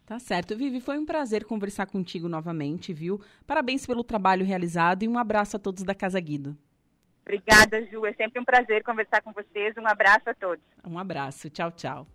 [0.09, 0.57] Tá certo.
[0.57, 3.21] Vivi, foi um prazer conversar contigo novamente, viu?
[3.47, 6.57] Parabéns pelo trabalho realizado e um abraço a todos da Casa Guido.
[7.21, 8.07] Obrigada, Ju.
[8.07, 9.77] É sempre um prazer conversar com vocês.
[9.77, 10.65] Um abraço a todos.
[10.83, 11.51] Um abraço.
[11.51, 12.07] Tchau, tchau.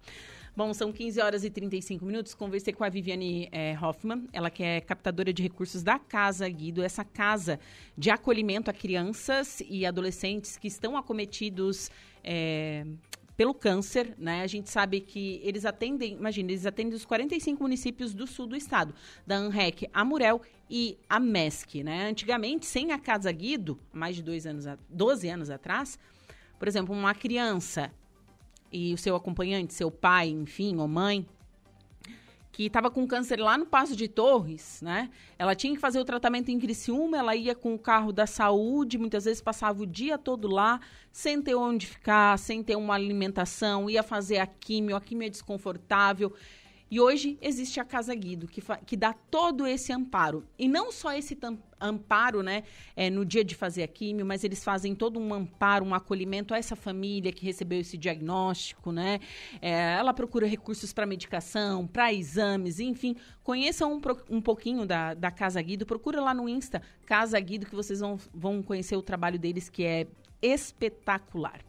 [0.56, 2.34] Bom, são 15 horas e 35 minutos.
[2.34, 6.82] Conversei com a Viviane eh, Hoffman, ela que é captadora de recursos da Casa Guido,
[6.82, 7.60] essa casa
[7.96, 11.92] de acolhimento a crianças e adolescentes que estão acometidos
[12.24, 12.86] eh,
[13.36, 14.42] pelo câncer, né?
[14.42, 18.56] A gente sabe que eles atendem, imagina, eles atendem os 45 municípios do sul do
[18.56, 18.94] estado,
[19.26, 22.08] da ANREC, a Murel e a MESC, né?
[22.10, 25.98] Antigamente, sem a Casa Guido, mais de dois anos, a- 12 anos atrás,
[26.60, 27.92] por exemplo, uma criança
[28.72, 31.26] e o seu acompanhante, seu pai, enfim, ou mãe,
[32.54, 35.10] que estava com câncer lá no Passo de Torres, né?
[35.40, 39.00] Ela tinha que fazer o tratamento em Criciúma, ela ia com o carro da saúde,
[39.00, 40.80] muitas vezes passava o dia todo lá,
[41.12, 45.30] sem ter onde ficar, sem ter uma alimentação, ia fazer a químio, a químio é
[45.30, 46.32] desconfortável.
[46.94, 50.46] E hoje existe a Casa Guido, que, que dá todo esse amparo.
[50.60, 51.36] E não só esse
[51.82, 52.62] amparo, né,
[52.96, 56.54] é, no dia de fazer a químio, mas eles fazem todo um amparo, um acolhimento
[56.54, 59.20] a essa família que recebeu esse diagnóstico, né?
[59.60, 63.16] É, ela procura recursos para medicação, para exames, enfim.
[63.44, 67.74] Conheçam um, um pouquinho da, da Casa Guido, procura lá no Insta, Casa Guido, que
[67.74, 70.06] vocês vão, vão conhecer o trabalho deles, que é
[70.44, 71.60] espetacular.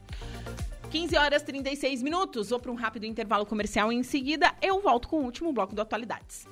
[0.95, 2.51] 15 horas e 36 minutos.
[2.51, 5.75] Vou para um rápido intervalo comercial e em seguida eu volto com o último bloco
[5.75, 6.47] do Atualidades.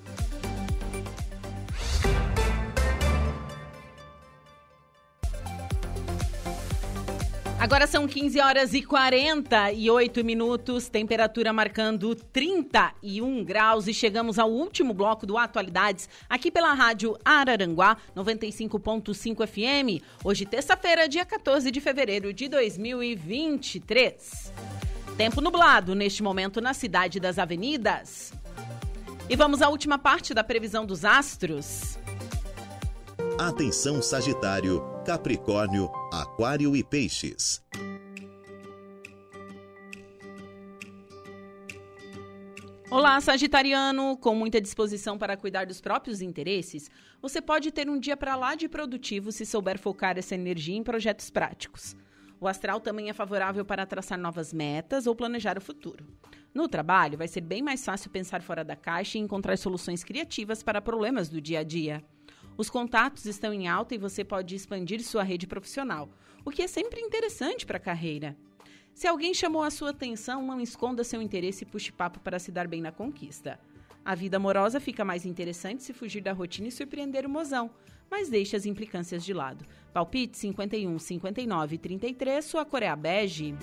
[7.63, 14.93] Agora são 15 horas e 48 minutos, temperatura marcando 31 graus e chegamos ao último
[14.93, 20.03] bloco do Atualidades aqui pela Rádio Araranguá 95.5 FM.
[20.25, 24.53] Hoje, terça-feira, dia 14 de fevereiro de 2023.
[25.17, 28.33] Tempo nublado neste momento na cidade das avenidas.
[29.31, 31.97] E vamos à última parte da previsão dos astros.
[33.39, 37.63] Atenção Sagitário, Capricórnio, Aquário e Peixes.
[42.91, 44.19] Olá, Sagitariano!
[44.19, 46.91] Com muita disposição para cuidar dos próprios interesses,
[47.23, 50.83] você pode ter um dia para lá de produtivo se souber focar essa energia em
[50.83, 51.97] projetos práticos.
[52.39, 56.05] O astral também é favorável para traçar novas metas ou planejar o futuro.
[56.53, 60.63] No trabalho, vai ser bem mais fácil pensar fora da caixa e encontrar soluções criativas
[60.63, 62.05] para problemas do dia a dia.
[62.57, 66.09] Os contatos estão em alta e você pode expandir sua rede profissional,
[66.45, 68.37] o que é sempre interessante para a carreira.
[68.95, 72.53] Se alguém chamou a sua atenção, não esconda seu interesse e puxe papo para se
[72.53, 73.59] dar bem na conquista.
[74.05, 77.71] A vida amorosa fica mais interessante se fugir da rotina e surpreender o mozão,
[78.11, 79.65] mas deixe as implicâncias de lado.
[79.93, 83.55] Palpite 51, 59 e 33, sua cor é bege.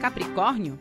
[0.00, 0.78] Capricórnio.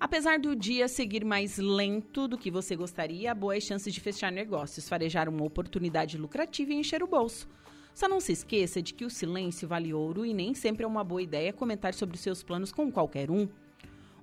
[0.00, 4.32] Apesar do dia seguir mais lento do que você gostaria, há boas chances de fechar
[4.32, 7.46] negócios, farejar uma oportunidade lucrativa e encher o bolso.
[7.94, 11.04] Só não se esqueça de que o silêncio vale ouro e nem sempre é uma
[11.04, 13.46] boa ideia comentar sobre os seus planos com qualquer um.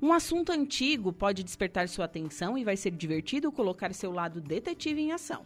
[0.02, 5.00] Um assunto antigo pode despertar sua atenção e vai ser divertido colocar seu lado detetive
[5.00, 5.46] em ação.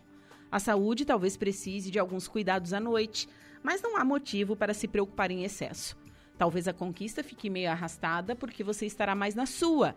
[0.49, 3.27] A saúde talvez precise de alguns cuidados à noite,
[3.61, 5.97] mas não há motivo para se preocupar em excesso.
[6.37, 9.93] Talvez a conquista fique meio arrastada porque você estará mais na sua.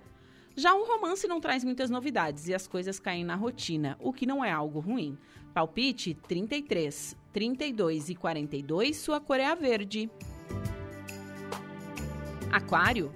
[0.57, 4.25] Já o romance não traz muitas novidades e as coisas caem na rotina, o que
[4.25, 5.19] não é algo ruim.
[5.53, 10.09] Palpite 33, 32 e 42, sua cor é a verde.
[12.53, 13.13] Aquário.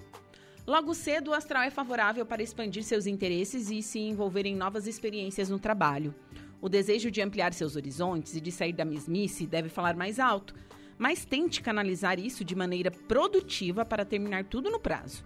[0.66, 4.88] Logo cedo, o astral é favorável para expandir seus interesses e se envolver em novas
[4.88, 6.12] experiências no trabalho.
[6.60, 10.54] O desejo de ampliar seus horizontes e de sair da mesmice deve falar mais alto,
[10.98, 15.24] mas tente canalizar isso de maneira produtiva para terminar tudo no prazo.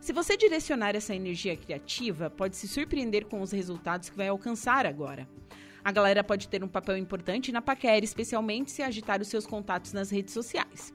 [0.00, 4.86] Se você direcionar essa energia criativa, pode se surpreender com os resultados que vai alcançar
[4.86, 5.28] agora.
[5.84, 9.92] A galera pode ter um papel importante na paquera, especialmente se agitar os seus contatos
[9.92, 10.92] nas redes sociais.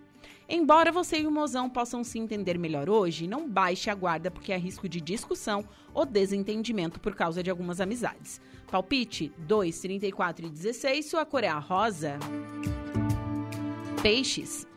[0.47, 4.51] Embora você e o mozão possam se entender melhor hoje, não baixe a guarda porque
[4.51, 8.41] há risco de discussão ou desentendimento por causa de algumas amizades.
[8.69, 12.19] Palpite 2, 34 e 16, sua cor é a rosa.
[14.01, 14.67] Peixes.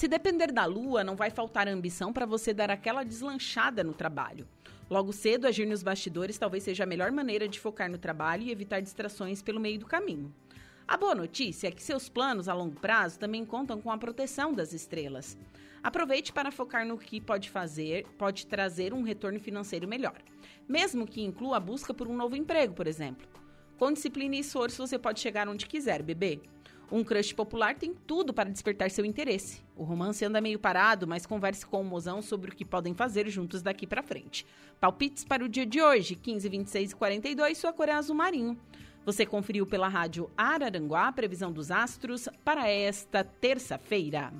[0.00, 4.48] Se depender da lua, não vai faltar ambição para você dar aquela deslanchada no trabalho.
[4.88, 8.50] Logo cedo, agir nos bastidores talvez seja a melhor maneira de focar no trabalho e
[8.50, 10.34] evitar distrações pelo meio do caminho.
[10.88, 14.54] A boa notícia é que seus planos a longo prazo também contam com a proteção
[14.54, 15.36] das estrelas.
[15.82, 20.16] Aproveite para focar no que pode fazer, pode trazer um retorno financeiro melhor,
[20.66, 23.28] mesmo que inclua a busca por um novo emprego, por exemplo.
[23.76, 26.40] Com disciplina e esforço, você pode chegar onde quiser, bebê.
[26.90, 29.62] Um crush popular tem tudo para despertar seu interesse.
[29.76, 33.28] O romance anda meio parado, mas converse com o mozão sobre o que podem fazer
[33.28, 34.44] juntos daqui para frente.
[34.80, 38.58] Palpites para o dia de hoje, 15, 26 e 42, sua cor é azul marinho.
[39.06, 44.32] Você conferiu pela rádio Araranguá a previsão dos astros para esta terça-feira.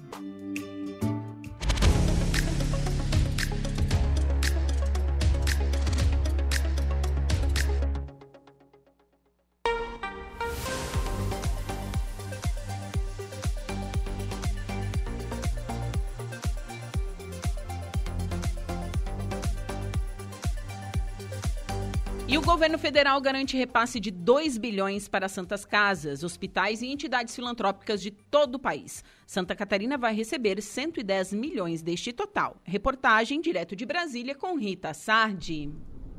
[22.31, 27.35] E o governo federal garante repasse de 2 bilhões para santas casas, hospitais e entidades
[27.35, 29.03] filantrópicas de todo o país.
[29.27, 32.57] Santa Catarina vai receber 110 milhões deste total.
[32.63, 35.73] Reportagem direto de Brasília com Rita Sardi.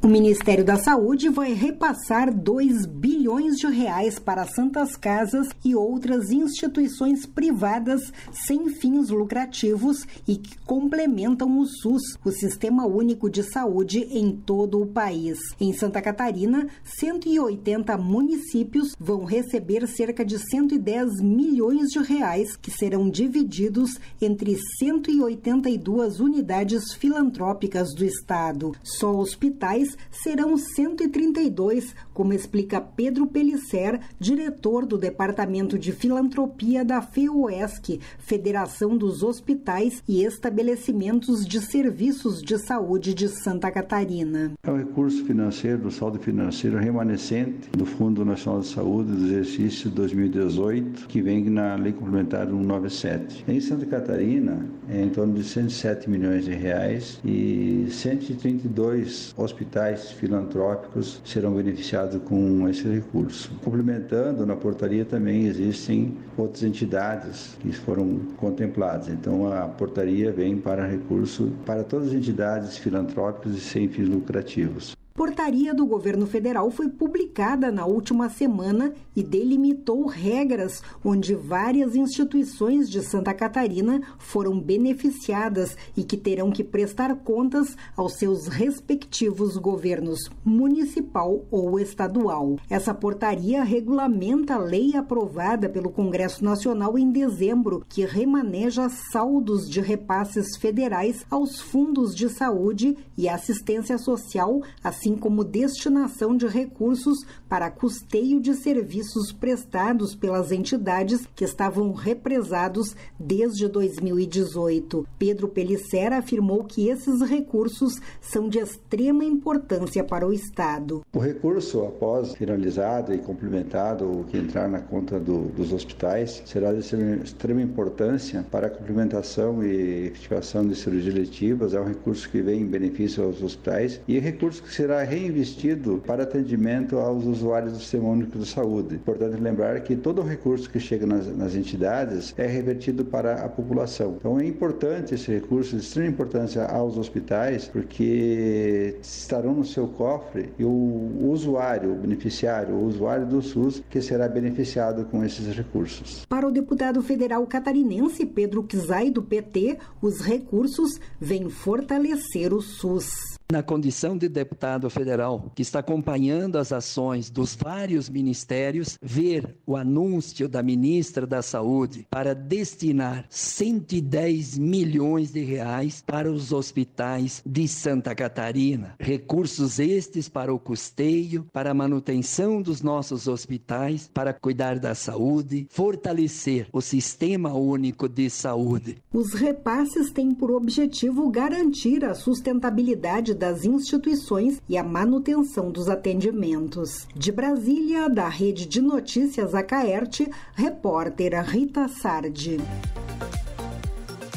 [0.03, 6.31] O Ministério da Saúde vai repassar 2 bilhões de reais para santas casas e outras
[6.31, 14.07] instituições privadas sem fins lucrativos e que complementam o SUS, o Sistema Único de Saúde
[14.09, 15.37] em todo o país.
[15.59, 23.07] Em Santa Catarina, 180 municípios vão receber cerca de 110 milhões de reais que serão
[23.07, 28.71] divididos entre 182 unidades filantrópicas do estado.
[28.81, 37.99] Só hospitais serão 132, como explica Pedro Pellicer, diretor do Departamento de Filantropia da FEUESC,
[38.19, 44.51] Federação dos Hospitais e Estabelecimentos de Serviços de Saúde de Santa Catarina.
[44.63, 49.89] É o recurso financeiro, do saldo financeiro remanescente do Fundo Nacional de Saúde do exercício
[49.89, 53.45] 2018, que vem na Lei Complementar 197.
[53.47, 60.11] Em Santa Catarina, é em torno de 107 milhões de reais e 132 hospitais hospitais
[60.11, 63.51] filantrópicos serão beneficiados com esse recurso.
[63.63, 69.09] Complementando, na portaria também existem outras entidades que foram contempladas.
[69.09, 75.00] Então, a portaria vem para recurso para todas as entidades filantrópicas e sem fins lucrativos.
[75.21, 82.89] Portaria do governo federal foi publicada na última semana e delimitou regras onde várias instituições
[82.89, 90.27] de Santa Catarina foram beneficiadas e que terão que prestar contas aos seus respectivos governos
[90.43, 92.57] municipal ou estadual.
[92.67, 99.81] Essa portaria regulamenta a lei aprovada pelo Congresso Nacional em dezembro, que remaneja saldos de
[99.81, 107.25] repasses federais aos fundos de saúde e assistência social, assim assim como destinação de recursos
[107.49, 115.05] para custeio de serviços prestados pelas entidades que estavam represados desde 2018.
[115.19, 121.01] Pedro Pellicera afirmou que esses recursos são de extrema importância para o Estado.
[121.13, 126.71] O recurso, após finalizado e complementado, o que entrar na conta do, dos hospitais, será
[126.73, 126.79] de
[127.23, 131.73] extrema importância para a complementação e efetivação de cirurgias letivas.
[131.73, 136.01] É um recurso que vem em benefício aos hospitais e é recurso que será reinvestido
[136.05, 138.95] para atendimento aos usuários do Sistema Único de Saúde.
[138.95, 143.49] Importante lembrar que todo o recurso que chega nas, nas entidades é revertido para a
[143.49, 144.15] população.
[144.19, 150.49] Então é importante esse recurso, de extrema importância aos hospitais, porque estarão no seu cofre
[150.59, 156.25] e o usuário, o beneficiário, o usuário do SUS, que será beneficiado com esses recursos.
[156.27, 163.30] Para o deputado federal catarinense Pedro Kizai, do PT, os recursos vêm fortalecer o SUS
[163.51, 169.75] na condição de deputado federal, que está acompanhando as ações dos vários ministérios, ver o
[169.75, 177.67] anúncio da ministra da Saúde para destinar 110 milhões de reais para os hospitais de
[177.67, 178.95] Santa Catarina.
[178.99, 185.67] Recursos estes para o custeio, para a manutenção dos nossos hospitais, para cuidar da saúde,
[185.69, 188.97] fortalecer o sistema único de saúde.
[189.13, 197.07] Os repasses têm por objetivo garantir a sustentabilidade das instituições e a manutenção dos atendimentos.
[197.15, 202.57] De Brasília, da Rede de Notícias Acaerte, repórter Rita Sardi.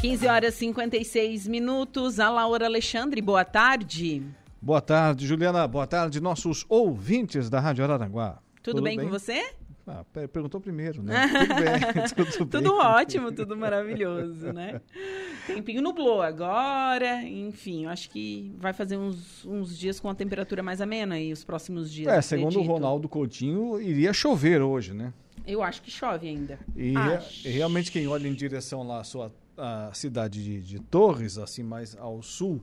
[0.00, 2.18] 15 horas e 56 minutos.
[2.18, 4.22] A Laura Alexandre, boa tarde.
[4.61, 5.68] Boa tarde, Juliana.
[5.68, 8.38] Boa tarde, nossos ouvintes da Rádio Araranguá.
[8.62, 9.52] Tudo, tudo bem, bem, com você?
[9.87, 11.28] Ah, perguntou primeiro, né?
[11.28, 14.80] tudo bem, tudo, tudo ótimo, tudo maravilhoso, né?
[15.47, 20.62] Tempinho nublou agora, enfim, eu acho que vai fazer uns, uns dias com a temperatura
[20.62, 22.12] mais amena aí, os próximos dias.
[22.12, 25.12] É, segundo o Ronaldo Coutinho, iria chover hoje, né?
[25.47, 26.59] Eu acho que chove ainda.
[26.74, 27.47] E acho.
[27.47, 31.97] realmente quem olha em direção lá à sua a cidade de, de Torres, assim mais
[31.97, 32.61] ao sul,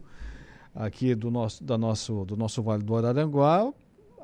[0.76, 3.72] aqui do nosso, da nosso, do nosso Vale do Araranguá,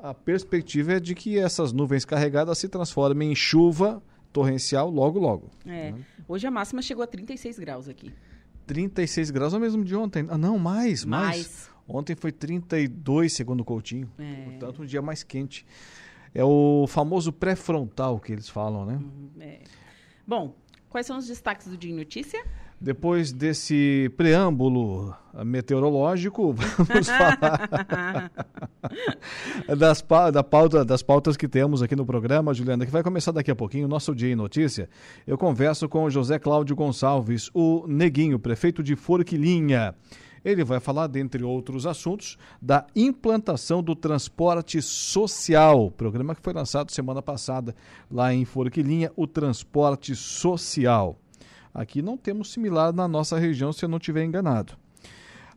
[0.02, 5.50] a perspectiva é de que essas nuvens carregadas se transformem em chuva torrencial logo, logo.
[5.66, 5.92] É.
[5.92, 6.04] Né?
[6.26, 8.12] Hoje a máxima chegou a 36 graus aqui.
[8.66, 10.26] 36 graus é o mesmo de ontem.
[10.28, 11.26] Ah, não, mais, mais.
[11.26, 11.70] mais.
[11.88, 14.10] Ontem foi 32, segundo o Coutinho.
[14.18, 14.44] É.
[14.44, 15.64] Portanto, um dia mais quente.
[16.34, 18.94] É o famoso pré-frontal que eles falam, né?
[18.96, 19.60] Uhum, é.
[20.26, 20.54] Bom,
[20.90, 22.44] quais são os destaques do Dia em Notícia?
[22.80, 25.12] Depois desse preâmbulo
[25.44, 28.30] meteorológico, vamos falar
[29.76, 33.50] das, da pauta, das pautas que temos aqui no programa, Juliana, que vai começar daqui
[33.50, 34.88] a pouquinho, nosso Dia em Notícia.
[35.26, 39.94] Eu converso com o José Cláudio Gonçalves, o Neguinho, prefeito de Forquilinha.
[40.44, 46.92] Ele vai falar, dentre outros assuntos, da implantação do transporte social, programa que foi lançado
[46.92, 47.74] semana passada
[48.08, 51.18] lá em Forquilinha, o transporte social.
[51.72, 54.74] Aqui não temos similar na nossa região, se eu não estiver enganado.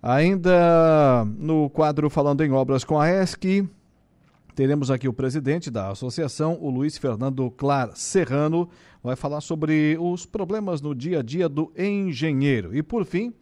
[0.02, 3.68] Ainda no quadro Falando em Obras com a ESC,
[4.56, 8.68] teremos aqui o presidente da associação, o Luiz Fernando Clar Serrano,
[9.04, 12.76] vai falar sobre os problemas no dia a dia do engenheiro.
[12.76, 13.34] E por fim,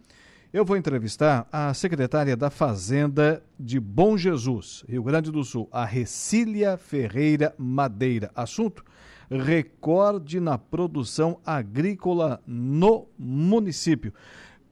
[0.52, 5.84] eu vou entrevistar a secretária da Fazenda de Bom Jesus, Rio Grande do Sul, a
[5.84, 8.30] Recília Ferreira Madeira.
[8.34, 8.84] Assunto:
[9.30, 14.12] recorde na produção agrícola no município.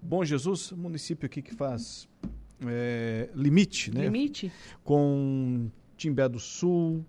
[0.03, 2.09] Bom Jesus, município aqui que faz
[2.67, 4.03] é, limite, né?
[4.03, 4.53] Limite.
[4.83, 7.05] Com Timbé do Sul,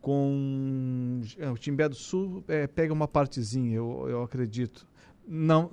[0.00, 4.86] com é, o Timbé do Sul é, pega uma partezinha, eu, eu acredito.
[5.26, 5.70] Não,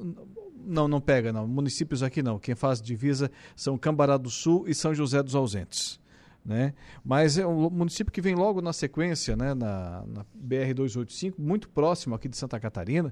[0.65, 1.47] não, não pega, não.
[1.47, 2.37] Municípios aqui não.
[2.39, 5.99] Quem faz divisa são Cambará do Sul e São José dos Ausentes.
[6.45, 6.73] Né?
[7.03, 9.53] Mas é um município que vem logo na sequência, né?
[9.55, 13.11] na, na BR-285, muito próximo aqui de Santa Catarina.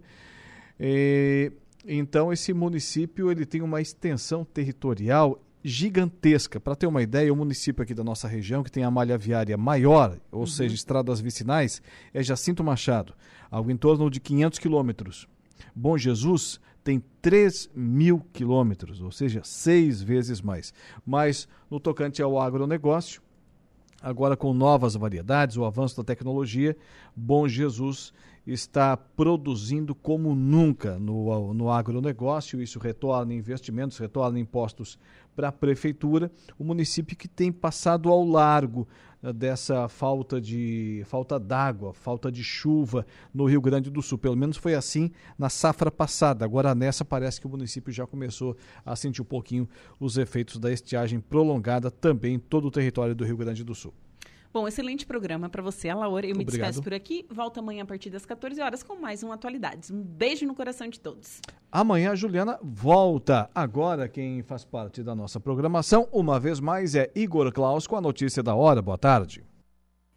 [0.80, 1.52] E,
[1.86, 6.60] então, esse município ele tem uma extensão territorial gigantesca.
[6.60, 9.58] Para ter uma ideia, o município aqui da nossa região, que tem a malha viária
[9.58, 10.46] maior, ou uhum.
[10.46, 11.82] seja, estradas vicinais,
[12.14, 13.14] é Jacinto Machado,
[13.50, 15.28] algo em torno de 500 quilômetros.
[15.76, 20.74] Bom Jesus tem 3 mil quilômetros, ou seja, seis vezes mais.
[21.06, 23.22] Mas no tocante ao agronegócio,
[24.02, 26.76] agora com novas variedades, o avanço da tecnologia,
[27.16, 28.14] Bom Jesus
[28.46, 32.62] está produzindo como nunca no, no agronegócio.
[32.62, 35.00] Isso retorna investimentos, retorna impostos
[35.36, 36.32] para a prefeitura.
[36.58, 38.88] O município que tem passado ao largo
[39.22, 44.18] eh, dessa falta de falta d'água, falta de chuva no Rio Grande do Sul.
[44.18, 46.46] Pelo menos foi assim na safra passada.
[46.46, 48.56] Agora nessa parece que o município já começou
[48.86, 49.68] a sentir um pouquinho
[50.00, 53.94] os efeitos da estiagem prolongada também em todo o território do Rio Grande do Sul.
[54.54, 56.28] Bom, excelente programa para você, Laura.
[56.28, 56.68] Eu me Obrigado.
[56.68, 57.26] despeço por aqui.
[57.28, 59.90] Volto amanhã a partir das 14 horas com mais um Atualidades.
[59.90, 61.42] Um beijo no coração de todos.
[61.72, 63.50] Amanhã a Juliana volta.
[63.56, 68.02] Agora, quem faz parte da nossa programação, uma vez mais, é Igor Klaus com a
[68.02, 68.80] notícia da hora.
[68.80, 69.44] Boa tarde.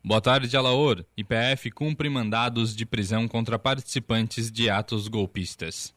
[0.05, 1.03] Boa tarde, Alaor.
[1.16, 5.95] IPF cumpre mandados de prisão contra participantes de atos golpistas.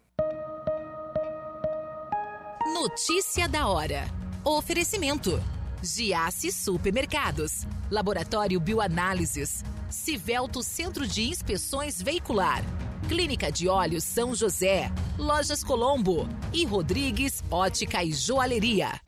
[2.73, 4.05] Notícia da hora.
[4.45, 5.58] Oferecimento.
[5.81, 12.63] Giasse Supermercados, Laboratório Bioanálises, Civelto Centro de Inspeções Veicular,
[13.07, 16.27] Clínica de Olhos São José, Lojas Colombo.
[16.51, 18.99] E Rodrigues Ótica e Joalheria.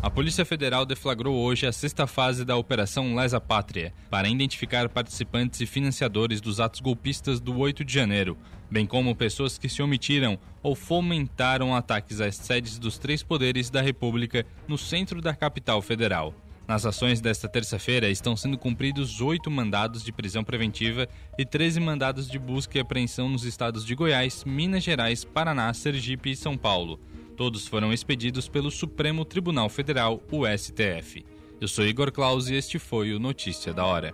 [0.00, 5.60] A Polícia Federal deflagrou hoje a sexta fase da Operação Lesa Pátria para identificar participantes
[5.60, 8.38] e financiadores dos atos golpistas do 8 de janeiro,
[8.70, 13.82] bem como pessoas que se omitiram ou fomentaram ataques às sedes dos três poderes da
[13.82, 16.32] República no centro da capital federal.
[16.68, 22.30] Nas ações desta terça-feira estão sendo cumpridos oito mandados de prisão preventiva e 13 mandados
[22.30, 27.00] de busca e apreensão nos estados de Goiás, Minas Gerais, Paraná, Sergipe e São Paulo.
[27.38, 31.24] Todos foram expedidos pelo Supremo Tribunal Federal, o STF.
[31.60, 34.12] Eu sou Igor Claus e este foi o Notícia da Hora.